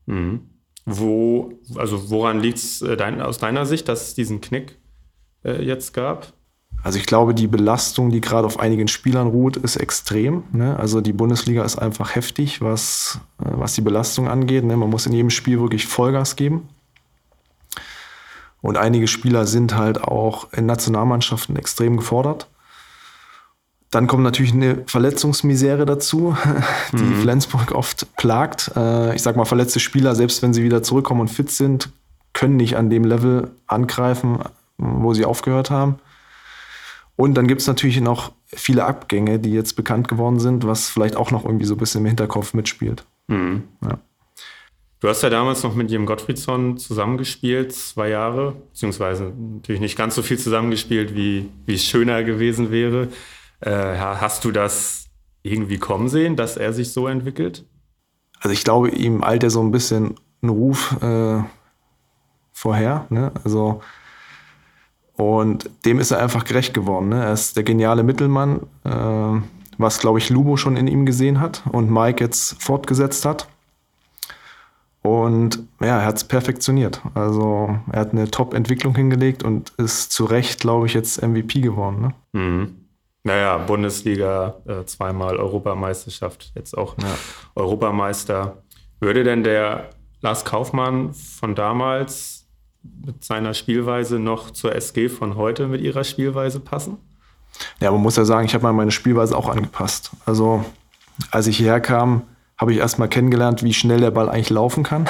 Mhm. 0.07 0.40
Wo, 0.85 1.53
also 1.76 2.11
woran 2.11 2.40
liegt 2.40 2.59
es 2.59 2.83
äh, 2.83 2.96
dein, 2.96 3.20
aus 3.20 3.38
deiner 3.38 3.66
Sicht, 3.66 3.88
dass 3.88 4.09
es 4.09 4.14
diesen 4.14 4.40
Knick 4.40 4.79
äh, 5.44 5.62
jetzt 5.62 5.94
gab? 5.94 6.33
Also 6.83 6.99
ich 6.99 7.07
glaube, 7.07 7.35
die 7.35 7.47
Belastung, 7.47 8.11
die 8.11 8.21
gerade 8.21 8.47
auf 8.47 8.59
einigen 8.59 8.88
Spielern 8.88 9.29
ruht, 9.29 9.57
ist 9.57 9.77
extrem. 9.77 10.45
Ne? 10.53 10.79
Also 10.79 11.01
die 11.01 11.12
Bundesliga 11.12 11.62
ist 11.62 11.77
einfach 11.79 12.14
heftig, 12.14 12.62
was, 12.62 13.21
äh, 13.40 13.51
was 13.53 13.75
die 13.75 13.83
Belastung 13.83 14.29
angeht. 14.29 14.64
Ne? 14.64 14.77
Man 14.77 14.88
muss 14.90 15.07
in 15.07 15.12
jedem 15.12 15.31
Spiel 15.31 15.61
wirklich 15.61 15.87
Vollgas 15.87 16.37
geben. 16.37 16.69
Und 18.62 18.77
einige 18.77 19.09
Spieler 19.09 19.47
sind 19.47 19.77
halt 19.77 20.03
auch 20.03 20.53
in 20.53 20.66
Nationalmannschaften 20.66 21.57
extrem 21.57 21.97
gefordert. 21.97 22.47
Dann 23.90 24.07
kommt 24.07 24.23
natürlich 24.23 24.53
eine 24.53 24.85
Verletzungsmisere 24.87 25.85
dazu, 25.85 26.37
die 26.93 27.03
mhm. 27.03 27.23
Flensburg 27.23 27.73
oft 27.73 28.07
plagt. 28.16 28.71
Äh, 28.77 29.14
ich 29.14 29.23
sag 29.23 29.37
mal, 29.37 29.45
verletzte 29.45 29.81
Spieler, 29.81 30.14
selbst 30.14 30.43
wenn 30.43 30.55
sie 30.55 30.62
wieder 30.62 30.83
zurückkommen 30.83 31.21
und 31.21 31.29
fit 31.29 31.51
sind, 31.51 31.90
können 32.33 32.57
nicht 32.57 32.77
an 32.77 32.88
dem 32.88 33.05
Level 33.05 33.51
angreifen, 33.66 34.38
wo 34.79 35.12
sie 35.12 35.25
aufgehört 35.25 35.71
haben. 35.71 35.99
Und 37.21 37.35
dann 37.35 37.47
gibt 37.47 37.61
es 37.61 37.67
natürlich 37.67 38.01
noch 38.01 38.33
viele 38.47 38.87
Abgänge, 38.87 39.39
die 39.39 39.53
jetzt 39.53 39.75
bekannt 39.77 40.09
geworden 40.09 40.41
sind, 40.41 40.67
was 40.67 40.89
vielleicht 40.89 41.17
auch 41.17 41.31
noch 41.31 41.45
irgendwie 41.45 41.67
so 41.67 41.75
ein 41.75 41.79
bisschen 41.79 42.01
im 42.01 42.07
Hinterkopf 42.07 42.55
mitspielt. 42.55 43.05
Mhm. 43.27 43.65
Ja. 43.83 43.99
Du 45.01 45.09
hast 45.09 45.23
ja 45.23 45.29
damals 45.29 45.63
noch 45.63 45.75
mit 45.75 45.91
Jim 45.91 46.07
Gottfriedsson 46.07 46.79
zusammengespielt, 46.79 47.75
zwei 47.75 48.09
Jahre, 48.09 48.53
beziehungsweise 48.73 49.35
natürlich 49.55 49.83
nicht 49.83 49.99
ganz 49.99 50.15
so 50.15 50.23
viel 50.23 50.39
zusammengespielt, 50.39 51.15
wie, 51.15 51.51
wie 51.67 51.75
es 51.75 51.85
schöner 51.85 52.25
gewesen 52.25 52.71
wäre. 52.71 53.09
Äh, 53.61 53.99
hast 53.99 54.47
du 54.47 54.51
das 54.51 55.11
irgendwie 55.43 55.77
kommen 55.77 56.09
sehen, 56.09 56.37
dass 56.37 56.57
er 56.57 56.73
sich 56.73 56.91
so 56.91 57.07
entwickelt? 57.07 57.67
Also 58.39 58.55
ich 58.55 58.65
glaube, 58.65 58.89
ihm 58.89 59.23
eilt 59.23 59.43
er 59.43 59.51
so 59.51 59.63
ein 59.63 59.73
bisschen 59.73 60.15
einen 60.41 60.53
Ruf 60.53 60.97
äh, 61.03 61.43
vorher. 62.53 63.05
Ne? 63.11 63.31
Also 63.45 63.83
und 65.21 65.69
dem 65.85 66.01
ist 66.01 66.13
er 66.13 66.19
einfach 66.19 66.45
gerecht 66.45 66.73
geworden. 66.73 67.11
Ne? 67.11 67.23
Er 67.23 67.35
ist 67.35 67.55
der 67.55 67.63
geniale 67.63 68.03
Mittelmann, 68.03 68.61
äh, 68.85 69.43
was, 69.77 69.99
glaube 69.99 70.19
ich, 70.19 70.31
Lubo 70.31 70.57
schon 70.57 70.79
in 70.79 70.87
ihm 70.87 71.05
gesehen 71.05 71.41
hat 71.41 71.63
und 71.71 71.91
Mike 71.91 72.25
jetzt 72.25 72.63
fortgesetzt 72.63 73.27
hat. 73.27 73.47
Und 75.03 75.59
ja, 75.79 76.01
er 76.01 76.07
hat 76.07 76.17
es 76.17 76.25
perfektioniert. 76.25 77.03
Also 77.13 77.79
er 77.93 78.01
hat 78.01 78.13
eine 78.13 78.31
Top-Entwicklung 78.31 78.95
hingelegt 78.95 79.43
und 79.43 79.75
ist 79.77 80.11
zu 80.11 80.25
Recht, 80.25 80.61
glaube 80.61 80.87
ich, 80.87 80.95
jetzt 80.95 81.23
MVP 81.23 81.61
geworden. 81.61 82.01
Ne? 82.01 82.41
Mhm. 82.41 82.77
Naja, 83.23 83.59
Bundesliga, 83.59 84.55
äh, 84.67 84.87
zweimal 84.87 85.37
Europameisterschaft, 85.37 86.51
jetzt 86.55 86.79
auch 86.79 86.97
ja. 86.97 87.15
Europameister. 87.55 88.63
Würde 89.01 89.23
denn 89.25 89.45
der 89.45 89.91
Lars 90.23 90.47
Kaufmann 90.47 91.13
von 91.13 91.55
damals 91.55 92.39
mit 92.83 93.25
seiner 93.25 93.55
Spielweise 93.55 94.19
noch 94.19 94.51
zur 94.51 94.75
SG 94.75 95.09
von 95.09 95.37
heute 95.37 95.66
mit 95.66 95.81
ihrer 95.81 96.05
Spielweise 96.05 96.61
passen? 96.61 96.99
Ja, 97.81 97.90
man 97.90 98.01
muss 98.01 98.16
ja 98.16 98.25
sagen, 98.25 98.47
ich 98.47 98.55
habe 98.55 98.62
mal 98.64 98.73
meine 98.73 98.90
Spielweise 98.90 99.37
auch 99.37 99.49
angepasst. 99.49 100.12
Also, 100.25 100.64
als 101.31 101.47
ich 101.47 101.57
hierher 101.57 101.81
kam, 101.81 102.23
habe 102.57 102.73
ich 102.73 102.79
erst 102.79 102.99
mal 102.99 103.09
kennengelernt, 103.09 103.62
wie 103.62 103.75
schnell 103.75 104.01
der 104.01 104.11
Ball 104.11 104.29
eigentlich 104.29 104.51
laufen 104.51 104.83
kann. 104.83 105.09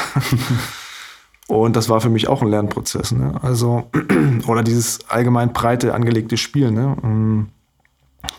Und 1.48 1.74
das 1.74 1.88
war 1.88 2.00
für 2.00 2.10
mich 2.10 2.28
auch 2.28 2.42
ein 2.42 2.48
Lernprozess. 2.48 3.10
Ne? 3.12 3.38
Also, 3.42 3.90
oder 4.46 4.62
dieses 4.62 5.10
allgemein 5.10 5.52
breite 5.52 5.94
angelegte 5.94 6.36
Spiel. 6.36 6.70
Ne? 6.70 7.48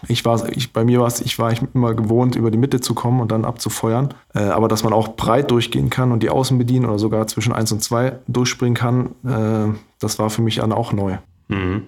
Ich 0.07 0.25
war, 0.25 0.47
ich, 0.49 0.73
bei 0.73 0.83
mir 0.83 0.99
war 0.99 1.07
es, 1.07 1.21
ich 1.21 1.37
war 1.39 1.51
ich 1.51 1.61
immer 1.73 1.93
gewohnt, 1.93 2.35
über 2.35 2.51
die 2.51 2.57
Mitte 2.57 2.81
zu 2.81 2.93
kommen 2.93 3.19
und 3.21 3.31
dann 3.31 3.45
abzufeuern. 3.45 4.13
Äh, 4.33 4.39
aber 4.39 4.67
dass 4.67 4.83
man 4.83 4.93
auch 4.93 5.15
breit 5.15 5.51
durchgehen 5.51 5.89
kann 5.89 6.11
und 6.11 6.23
die 6.23 6.29
Außen 6.29 6.57
bedienen 6.57 6.85
oder 6.85 6.99
sogar 6.99 7.27
zwischen 7.27 7.53
1 7.53 7.71
und 7.71 7.83
2 7.83 8.19
durchspringen 8.27 8.75
kann, 8.75 9.07
äh, 9.25 9.77
das 9.99 10.19
war 10.19 10.29
für 10.29 10.41
mich 10.41 10.55
dann 10.55 10.71
auch 10.71 10.93
neu. 10.93 11.17
Mhm. 11.47 11.83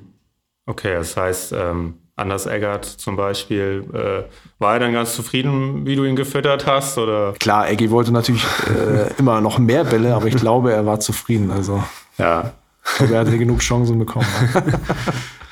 Okay, 0.65 0.93
das 0.93 1.17
heißt, 1.17 1.53
ähm, 1.53 1.95
Anders 2.15 2.45
Eggert 2.45 2.85
zum 2.85 3.15
Beispiel, 3.15 3.85
äh, 3.91 4.31
war 4.59 4.73
er 4.73 4.79
dann 4.79 4.93
ganz 4.93 5.15
zufrieden, 5.15 5.85
wie 5.87 5.95
du 5.95 6.03
ihn 6.03 6.15
gefüttert 6.15 6.67
hast? 6.67 6.97
Oder? 6.99 7.33
Klar, 7.39 7.69
Eggy 7.69 7.89
wollte 7.89 8.11
natürlich 8.11 8.45
äh, 8.67 9.11
immer 9.17 9.41
noch 9.41 9.57
mehr 9.57 9.83
Bälle, 9.83 10.13
aber 10.13 10.27
ich 10.27 10.35
glaube, 10.35 10.71
er 10.71 10.85
war 10.85 10.99
zufrieden. 10.99 11.49
Also. 11.49 11.83
Ja, 12.19 12.51
Ich 12.85 12.97
glaube, 12.97 13.15
er 13.15 13.19
hatte 13.21 13.37
genug 13.37 13.59
Chancen 13.59 13.97
bekommen. 13.97 14.27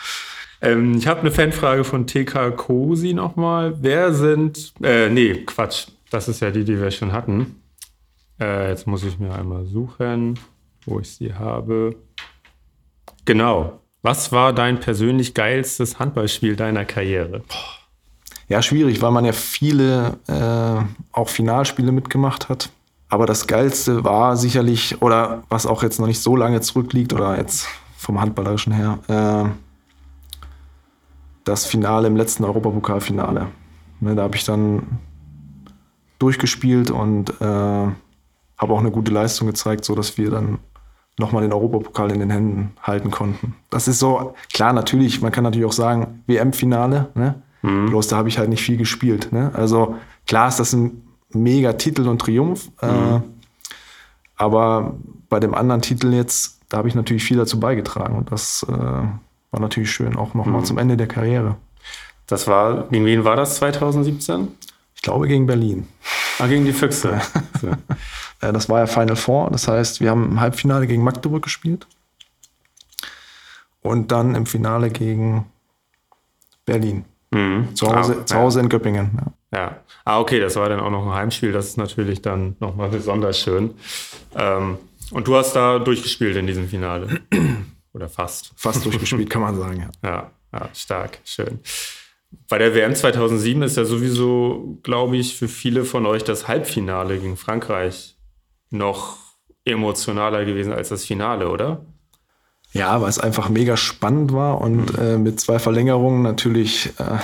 ähm, 0.62 0.96
ich 0.98 1.08
habe 1.08 1.22
eine 1.22 1.32
Fanfrage 1.32 1.84
von 1.84 2.08
TK 2.08 2.52
Kosi 2.56 3.14
nochmal. 3.14 3.76
Wer 3.82 4.14
sind, 4.14 4.74
äh, 4.84 5.10
nee, 5.10 5.44
Quatsch, 5.46 5.88
das 6.10 6.28
ist 6.28 6.42
ja 6.42 6.52
die, 6.52 6.64
die 6.64 6.80
wir 6.80 6.92
schon 6.92 7.12
hatten. 7.12 7.62
Äh, 8.40 8.70
jetzt 8.70 8.88
muss 8.88 9.04
ich 9.04 9.20
mir 9.20 9.34
einmal 9.34 9.66
suchen, 9.66 10.40
wo 10.86 11.00
ich 11.00 11.12
sie 11.12 11.34
habe. 11.34 11.96
Genau. 13.26 13.80
Was 14.04 14.32
war 14.32 14.52
dein 14.52 14.80
persönlich 14.80 15.36
geilstes 15.36 16.00
Handballspiel 16.00 16.56
deiner 16.56 16.86
Karriere? 16.86 17.44
Ja, 18.50 18.62
schwierig, 18.62 19.02
weil 19.02 19.12
man 19.12 19.26
ja 19.26 19.32
viele 19.32 20.18
äh, 20.28 20.84
auch 21.12 21.30
Finalspiele 21.30 21.92
mitgemacht 21.92 22.50
hat. 22.50 22.70
Aber 23.10 23.26
das 23.26 23.46
Geilste 23.46 24.04
war 24.04 24.38
sicherlich, 24.38 25.02
oder 25.02 25.44
was 25.50 25.66
auch 25.66 25.84
jetzt 25.84 26.00
noch 26.00 26.08
nicht 26.08 26.22
so 26.22 26.36
lange 26.36 26.62
zurückliegt, 26.62 27.14
oder 27.14 27.38
jetzt 27.38 27.68
vom 27.98 28.20
Handballerischen 28.20 28.74
her, 28.74 29.00
äh, 29.08 29.71
das 31.44 31.66
Finale 31.66 32.08
im 32.08 32.16
letzten 32.16 32.44
Europapokalfinale. 32.44 33.48
Ne, 34.00 34.16
da 34.16 34.24
habe 34.24 34.36
ich 34.36 34.46
dann 34.46 35.00
durchgespielt 36.20 36.92
und 36.92 37.30
äh, 37.42 37.44
habe 37.44 38.74
auch 38.74 38.80
eine 38.80 38.92
gute 38.92 39.12
Leistung 39.12 39.48
gezeigt, 39.48 39.86
sodass 39.86 40.18
wir 40.18 40.30
dann 40.30 40.60
nochmal 41.18 41.44
den 41.44 41.54
Europapokal 41.54 42.12
in 42.12 42.20
den 42.20 42.30
Händen 42.30 42.74
halten 42.82 43.12
konnten. 43.12 43.56
Das 43.70 43.88
ist 43.88 44.00
so, 44.00 44.34
klar, 44.54 44.74
natürlich, 44.74 45.22
man 45.22 45.32
kann 45.32 45.44
natürlich 45.44 45.68
auch 45.68 45.74
sagen, 45.74 46.24
WM-Finale, 46.28 47.10
ne? 47.16 47.42
Mhm. 47.62 47.88
Bloß 47.88 48.08
da 48.08 48.18
habe 48.18 48.30
ich 48.30 48.38
halt 48.38 48.50
nicht 48.50 48.64
viel 48.64 48.78
gespielt. 48.78 49.32
Ne? 49.32 49.52
Also 49.54 49.96
klar 50.28 50.48
ist 50.48 50.60
das 50.60 50.74
ein 50.74 51.04
mega 51.30 51.74
Titel 51.74 52.08
und 52.08 52.20
Triumph, 52.20 52.72
äh, 52.82 52.92
mhm. 52.92 53.16
äh, 53.16 53.22
aber 54.36 54.96
bei 55.30 55.40
dem 55.40 55.54
anderen 55.54 55.82
Titel 55.82 56.14
jetzt, 56.14 56.60
da 56.70 56.78
habe 56.78 56.88
ich 56.88 56.96
natürlich 56.96 57.24
viel 57.24 57.38
dazu 57.38 57.60
beigetragen 57.60 58.18
und 58.18 58.32
das 58.32 58.66
äh, 58.68 59.04
war 59.52 59.60
natürlich 59.60 59.92
schön, 59.92 60.16
auch 60.16 60.34
nochmal 60.34 60.62
mhm. 60.62 60.66
zum 60.66 60.78
Ende 60.78 60.98
der 60.98 61.08
Karriere. 61.08 61.58
Das 62.28 62.48
war, 62.48 62.88
gegen 62.88 63.06
wen 63.06 63.26
war 63.26 63.36
das 63.36 63.56
2017? 63.58 64.48
Ich 64.96 65.02
glaube 65.02 65.28
gegen 65.28 65.46
Berlin. 65.46 65.88
Ah, 66.40 66.48
gegen 66.48 66.66
die 66.66 66.74
Füchse. 66.74 67.22
Ja. 67.62 67.78
Äh, 68.44 68.52
das 68.54 68.70
war 68.70 68.80
ja 68.80 68.88
Final 68.88 69.16
Four. 69.16 69.52
Das 69.52 69.68
heißt, 69.68 70.02
wir 70.02 70.10
haben 70.10 70.32
im 70.32 70.42
Halbfinale 70.42 70.88
gegen 70.88 71.04
Magdeburg 71.04 71.44
gespielt. 71.44 71.86
Und 73.84 74.12
dann 74.12 74.34
im 74.34 74.48
Finale 74.48 74.90
gegen 74.90 75.46
Berlin. 76.66 77.06
Mhm. 77.30 77.76
Zu 77.76 77.96
Hause, 77.96 78.18
ah, 78.20 78.26
zu 78.26 78.36
Hause 78.36 78.58
ja. 78.58 78.64
in 78.64 78.70
Göppingen. 78.70 79.12
Ja. 79.52 79.60
ja. 79.60 79.76
Ah, 80.06 80.20
okay, 80.20 80.40
das 80.40 80.56
war 80.56 80.70
dann 80.70 80.80
auch 80.80 80.90
noch 80.90 81.06
ein 81.06 81.14
Heimspiel. 81.14 81.52
Das 81.52 81.68
ist 81.68 81.78
natürlich 81.78 82.24
dann 82.24 82.56
nochmal 82.60 82.90
besonders 82.90 83.40
schön. 83.40 83.76
Ähm, 84.36 84.80
und 85.12 85.28
du 85.28 85.36
hast 85.36 85.54
da 85.54 85.78
durchgespielt 85.78 86.36
in 86.36 86.48
diesem 86.48 86.68
Finale. 86.68 87.22
Oder 87.94 88.10
fast. 88.10 88.52
Fast 88.56 88.86
durchgespielt, 88.86 89.30
kann 89.30 89.42
man 89.42 89.58
sagen, 89.58 89.90
ja. 90.04 90.10
Ja, 90.10 90.32
ja 90.54 90.70
stark, 90.74 91.20
schön. 91.24 91.60
Bei 92.48 92.58
der 92.58 92.74
WM 92.74 92.96
2007 92.96 93.62
ist 93.64 93.78
ja 93.78 93.84
sowieso, 93.84 94.80
glaube 94.84 95.18
ich, 95.18 95.36
für 95.36 95.50
viele 95.50 95.84
von 95.84 96.06
euch 96.06 96.24
das 96.24 96.48
Halbfinale 96.48 97.20
gegen 97.20 97.36
Frankreich 97.36 98.16
noch 98.70 99.18
emotionaler 99.66 100.46
gewesen 100.46 100.72
als 100.72 100.90
das 100.90 101.04
Finale, 101.04 101.50
oder? 101.50 101.86
Ja, 102.74 103.02
weil 103.02 103.10
es 103.10 103.20
einfach 103.20 103.50
mega 103.50 103.76
spannend 103.76 104.32
war 104.32 104.62
und 104.62 104.98
mhm. 104.98 105.04
äh, 105.04 105.18
mit 105.18 105.40
zwei 105.40 105.60
Verlängerungen 105.60 106.22
natürlich, 106.22 106.88
äh, 107.00 107.18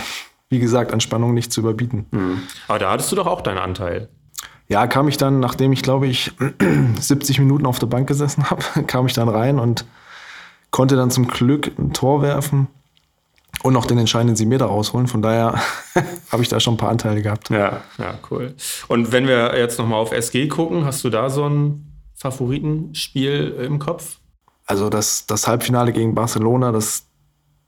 wie 0.50 0.60
gesagt, 0.60 0.92
an 0.92 1.00
Spannung 1.00 1.34
nicht 1.34 1.54
zu 1.54 1.62
überbieten. 1.62 2.06
Mhm. 2.12 2.42
Aber 2.68 2.80
da 2.80 2.92
hattest 2.92 3.12
du 3.12 3.16
doch 3.16 3.28
auch 3.28 3.42
deinen 3.42 3.60
Anteil. 3.60 4.10
Ja, 4.68 4.86
kam 4.88 5.08
ich 5.08 5.16
dann, 5.16 5.40
nachdem 5.40 5.72
ich, 5.72 5.82
glaube 5.82 6.08
ich, 6.08 6.34
70 7.00 7.40
Minuten 7.40 7.66
auf 7.66 7.80
der 7.80 7.88
Bank 7.88 8.08
gesessen 8.08 8.50
habe, 8.50 8.62
kam 8.88 9.06
ich 9.06 9.14
dann 9.14 9.30
rein 9.30 9.60
und 9.60 9.86
konnte 10.72 10.96
dann 10.96 11.12
zum 11.12 11.28
Glück 11.28 11.72
ein 11.78 11.94
Tor 11.94 12.22
werfen 12.22 12.68
und 13.64 13.74
noch 13.74 13.86
den 13.86 13.98
entscheidenden 13.98 14.36
Sieg 14.36 14.50
da 14.58 14.66
rausholen. 14.66 15.08
Von 15.08 15.22
daher 15.22 15.60
habe 16.32 16.44
ich 16.44 16.50
da 16.50 16.60
schon 16.60 16.76
ein 16.76 16.78
paar 16.78 16.90
Anteile 16.90 17.22
gehabt. 17.22 17.50
Ja, 17.50 17.82
ja, 17.98 18.20
cool. 18.30 18.56
Und 18.88 19.12
wenn 19.12 19.28
wir 19.28 19.58
jetzt 19.58 19.80
nochmal 19.80 20.00
auf 20.00 20.12
SG 20.12 20.48
gucken, 20.48 20.86
hast 20.86 21.04
du 21.04 21.10
da 21.10 21.30
so 21.30 21.48
ein 21.48 21.92
Favoritenspiel 22.16 23.56
im 23.66 23.80
Kopf? 23.80 24.20
Also 24.66 24.90
das, 24.90 25.26
das 25.26 25.48
Halbfinale 25.48 25.94
gegen 25.94 26.14
Barcelona, 26.14 26.72
das, 26.72 27.06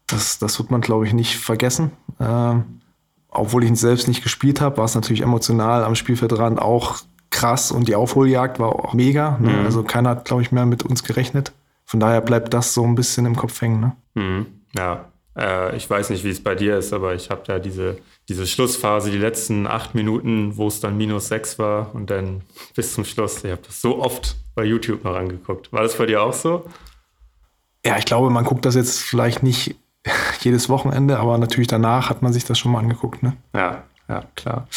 das, 0.08 0.40
das 0.40 0.60
wird 0.60 0.70
man, 0.70 0.82
glaube 0.82 1.08
ich, 1.08 1.14
nicht 1.14 1.38
vergessen. 1.38 1.92
Ähm, 2.20 2.82
obwohl 3.30 3.64
ich 3.64 3.70
ihn 3.70 3.76
selbst 3.76 4.08
nicht 4.08 4.24
gespielt 4.24 4.60
habe, 4.60 4.78
war 4.78 4.86
es 4.86 4.96
natürlich 4.96 5.22
emotional 5.22 5.84
am 5.84 5.96
Spielfeldrand 5.96 6.60
auch 6.60 6.98
krass 7.30 7.72
und 7.72 7.88
die 7.88 7.96
Aufholjagd 7.96 8.60
war 8.60 8.70
auch 8.70 8.94
mega. 8.94 9.38
Ne? 9.40 9.50
Mhm. 9.50 9.66
Also 9.66 9.84
keiner 9.84 10.10
hat, 10.10 10.26
glaube 10.26 10.42
ich, 10.42 10.52
mehr 10.52 10.66
mit 10.66 10.84
uns 10.84 11.04
gerechnet. 11.04 11.54
Von 11.90 12.00
daher 12.00 12.22
bleibt 12.22 12.54
das 12.54 12.76
so 12.76 12.84
ein 12.84 12.94
bisschen 12.94 13.26
im 13.26 13.36
Kopf 13.36 13.60
hängen. 13.62 13.80
Ne? 13.80 13.96
Mhm. 14.14 14.46
Ja, 14.76 15.06
äh, 15.36 15.76
ich 15.76 15.90
weiß 15.90 16.12
nicht, 16.12 16.24
wie 16.24 16.30
es 16.30 16.44
bei 16.44 16.54
dir 16.54 16.78
ist, 16.78 16.94
aber 16.94 17.16
ich 17.16 17.32
habe 17.32 17.42
da 17.48 17.58
diese, 17.58 17.98
diese 18.28 18.46
Schlussphase, 18.46 19.10
die 19.10 19.18
letzten 19.18 19.66
acht 19.66 19.96
Minuten, 19.96 20.56
wo 20.56 20.68
es 20.68 20.82
dann 20.82 20.98
minus 20.98 21.30
sechs 21.30 21.58
war 21.58 21.96
und 21.96 22.12
dann 22.12 22.44
bis 22.76 22.94
zum 22.94 23.06
Schluss. 23.06 23.44
Ich 23.44 23.50
habe 23.50 23.64
das 23.66 23.82
so 23.82 24.04
oft 24.04 24.36
bei 24.54 24.66
YouTube 24.66 25.04
noch 25.04 25.16
angeguckt. 25.16 25.74
War 25.74 25.82
das 25.82 25.98
bei 25.98 26.06
dir 26.06 26.22
auch 26.22 26.34
so? 26.34 26.64
Ja, 27.84 27.98
ich 27.98 28.06
glaube, 28.06 28.30
man 28.30 28.46
guckt 28.46 28.68
das 28.68 28.76
jetzt 28.76 29.00
vielleicht 29.00 29.42
nicht 29.42 29.76
jedes 30.42 30.70
Wochenende, 30.70 31.18
aber 31.18 31.40
natürlich 31.40 31.70
danach 31.70 32.12
hat 32.12 32.22
man 32.22 32.34
sich 32.34 32.46
das 32.46 32.60
schon 32.60 32.72
mal 32.72 32.80
angeguckt. 32.82 33.24
Ne? 33.24 33.36
Ja, 33.56 33.82
ja, 34.08 34.26
klar. 34.36 34.68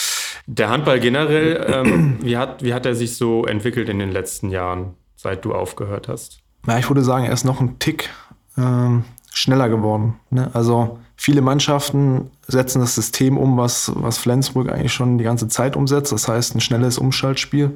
Der 0.46 0.70
Handball 0.70 0.98
generell, 0.98 1.62
ähm, 1.68 2.16
wie, 2.22 2.38
hat, 2.38 2.64
wie 2.64 2.72
hat 2.72 2.86
er 2.86 2.94
sich 2.94 3.18
so 3.18 3.44
entwickelt 3.44 3.90
in 3.90 3.98
den 3.98 4.12
letzten 4.12 4.48
Jahren, 4.48 4.94
seit 5.14 5.44
du 5.44 5.54
aufgehört 5.54 6.08
hast? 6.08 6.41
Ja, 6.66 6.78
ich 6.78 6.88
würde 6.88 7.02
sagen, 7.02 7.24
er 7.24 7.32
ist 7.32 7.44
noch 7.44 7.60
ein 7.60 7.78
Tick 7.78 8.10
ähm, 8.56 9.04
schneller 9.32 9.68
geworden. 9.68 10.20
Ne? 10.30 10.50
Also 10.52 10.98
viele 11.16 11.42
Mannschaften 11.42 12.30
setzen 12.46 12.80
das 12.80 12.94
System 12.94 13.36
um, 13.36 13.56
was, 13.56 13.92
was 13.94 14.18
Flensburg 14.18 14.70
eigentlich 14.70 14.92
schon 14.92 15.18
die 15.18 15.24
ganze 15.24 15.48
Zeit 15.48 15.76
umsetzt. 15.76 16.12
Das 16.12 16.28
heißt, 16.28 16.54
ein 16.54 16.60
schnelles 16.60 16.98
Umschaltspiel 16.98 17.72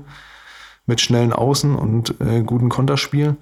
mit 0.87 1.01
schnellen 1.01 1.33
Außen 1.33 1.75
und 1.75 2.21
äh, 2.21 2.43
guten 2.43 2.69
Konterspiel. 2.69 3.37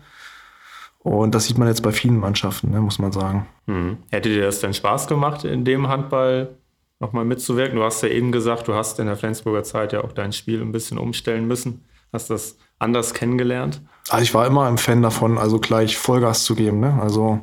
Und 1.00 1.34
das 1.34 1.44
sieht 1.44 1.58
man 1.58 1.68
jetzt 1.68 1.82
bei 1.82 1.92
vielen 1.92 2.18
Mannschaften, 2.18 2.70
ne, 2.70 2.80
muss 2.80 2.98
man 2.98 3.12
sagen. 3.12 3.46
Hm. 3.66 3.98
Hätte 4.10 4.30
dir 4.30 4.42
das 4.42 4.60
denn 4.60 4.72
Spaß 4.72 5.06
gemacht, 5.06 5.44
in 5.44 5.64
dem 5.66 5.88
Handball 5.88 6.56
nochmal 6.98 7.26
mitzuwirken? 7.26 7.76
Du 7.76 7.84
hast 7.84 8.02
ja 8.02 8.08
eben 8.08 8.32
gesagt, 8.32 8.68
du 8.68 8.74
hast 8.74 8.98
in 8.98 9.06
der 9.06 9.16
Flensburger 9.16 9.64
Zeit 9.64 9.92
ja 9.92 10.02
auch 10.02 10.12
dein 10.12 10.32
Spiel 10.32 10.62
ein 10.62 10.72
bisschen 10.72 10.96
umstellen 10.96 11.46
müssen. 11.46 11.84
Hast 12.10 12.30
das 12.30 12.56
anders 12.78 13.12
kennengelernt? 13.12 13.82
Also 14.10 14.22
ich 14.22 14.34
war 14.34 14.46
immer 14.46 14.66
ein 14.66 14.78
Fan 14.78 15.02
davon, 15.02 15.38
also 15.38 15.58
gleich 15.58 15.96
Vollgas 15.96 16.44
zu 16.44 16.54
geben. 16.54 16.80
Ne? 16.80 16.98
Also 17.00 17.40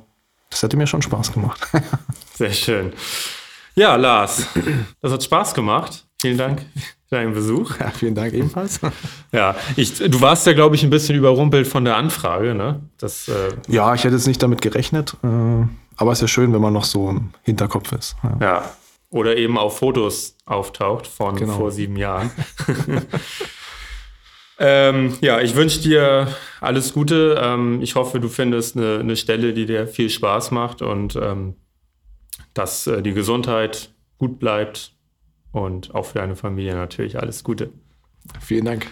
das 0.50 0.62
hätte 0.62 0.78
mir 0.78 0.88
schon 0.88 1.02
Spaß 1.02 1.34
gemacht. 1.34 1.67
Sehr 2.36 2.54
schön. 2.54 2.93
Ja, 3.76 3.95
Lars, 3.95 4.47
das 5.02 5.12
hat 5.12 5.24
Spaß 5.24 5.54
gemacht. 5.54 6.06
Vielen 6.21 6.38
Dank 6.38 6.62
für 7.08 7.15
deinen 7.15 7.34
Besuch. 7.34 7.80
Ja, 7.80 7.89
vielen 7.89 8.15
Dank 8.15 8.34
ebenfalls. 8.34 8.80
Ja, 9.32 9.56
ich, 9.78 9.97
du 9.97 10.19
warst 10.19 10.45
ja, 10.45 10.52
glaube 10.52 10.76
ich, 10.76 10.84
ein 10.84 10.89
bisschen 10.89 11.15
überrumpelt 11.15 11.65
von 11.65 11.86
der 11.86 11.95
Anfrage. 11.95 12.54
Ne? 12.54 12.82
Das, 12.97 13.30
äh 13.30 13.50
ja, 13.69 13.95
ich 13.95 14.04
hätte 14.04 14.15
jetzt 14.15 14.28
nicht 14.28 14.43
damit 14.43 14.62
gerechnet. 14.62 15.15
Äh, 15.24 15.28
aber 15.95 16.12
es 16.12 16.17
ist 16.17 16.24
ja 16.24 16.28
schön, 16.28 16.52
wenn 16.54 16.60
man 16.60 16.74
noch 16.74 16.84
so 16.84 17.10
im 17.10 17.30
Hinterkopf 17.43 17.93
ist. 17.93 18.17
Ja. 18.24 18.38
ja. 18.41 18.71
Oder 19.10 19.38
eben 19.38 19.58
auf 19.58 19.78
Fotos 19.78 20.36
auftaucht 20.45 21.08
von 21.08 21.38
genau. 21.38 21.54
vor 21.54 21.71
sieben 21.71 21.95
Jahren. 21.95 22.30
Ähm, 24.63 25.17
ja, 25.21 25.41
ich 25.41 25.56
wünsche 25.56 25.82
dir 25.82 26.28
alles 26.60 26.93
Gute. 26.93 27.36
Ähm, 27.41 27.82
ich 27.82 27.95
hoffe, 27.95 28.19
du 28.19 28.30
findest 28.30 28.78
eine, 28.78 29.00
eine, 29.00 29.15
Stelle, 29.15 29.54
die 29.54 29.65
dir 29.65 29.88
viel 29.88 30.08
Spaß 30.08 30.52
macht 30.52 30.84
und 30.84 31.15
ähm, 31.15 31.56
dass 32.54 32.86
äh, 32.86 33.02
die 33.02 33.13
Gesundheit 33.13 33.89
gut 34.19 34.38
bleibt 34.38 34.93
und 35.52 35.95
auch 35.95 36.06
für 36.06 36.19
deine 36.19 36.36
Familie 36.36 36.76
natürlich 36.76 37.19
alles 37.19 37.43
Gute. 37.43 37.71
Vielen 38.39 38.65
Dank. 38.65 38.86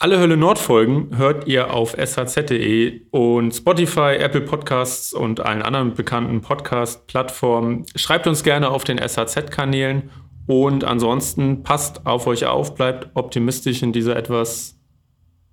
Alle 0.00 0.18
Hölle 0.18 0.36
Nord 0.36 0.58
Folgen 0.58 1.16
hört 1.16 1.46
ihr 1.46 1.72
auf 1.72 1.94
shz.de 1.96 3.02
und 3.12 3.52
Spotify, 3.52 4.16
Apple 4.18 4.40
Podcasts 4.40 5.12
und 5.12 5.38
allen 5.38 5.62
anderen 5.62 5.94
bekannten 5.94 6.40
Podcast-Plattformen. 6.40 7.86
Schreibt 7.94 8.26
uns 8.26 8.42
gerne 8.42 8.70
auf 8.70 8.82
den 8.82 8.98
SHZ-Kanälen 8.98 10.10
und 10.46 10.84
ansonsten 10.84 11.62
passt 11.62 12.06
auf 12.06 12.26
euch 12.26 12.46
auf, 12.46 12.74
bleibt 12.74 13.10
optimistisch 13.14 13.82
in 13.82 13.92
dieser 13.92 14.16
etwas 14.16 14.78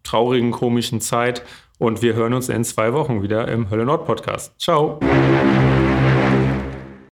traurigen, 0.04 0.52
komischen 0.52 1.02
Zeit. 1.02 1.44
Und 1.78 2.02
wir 2.02 2.14
hören 2.14 2.34
uns 2.34 2.50
in 2.50 2.64
zwei 2.64 2.94
Wochen 2.94 3.22
wieder 3.22 3.48
im 3.48 3.70
Hölle 3.70 3.86
Nord 3.86 4.06
Podcast. 4.06 4.60
Ciao. 4.60 5.00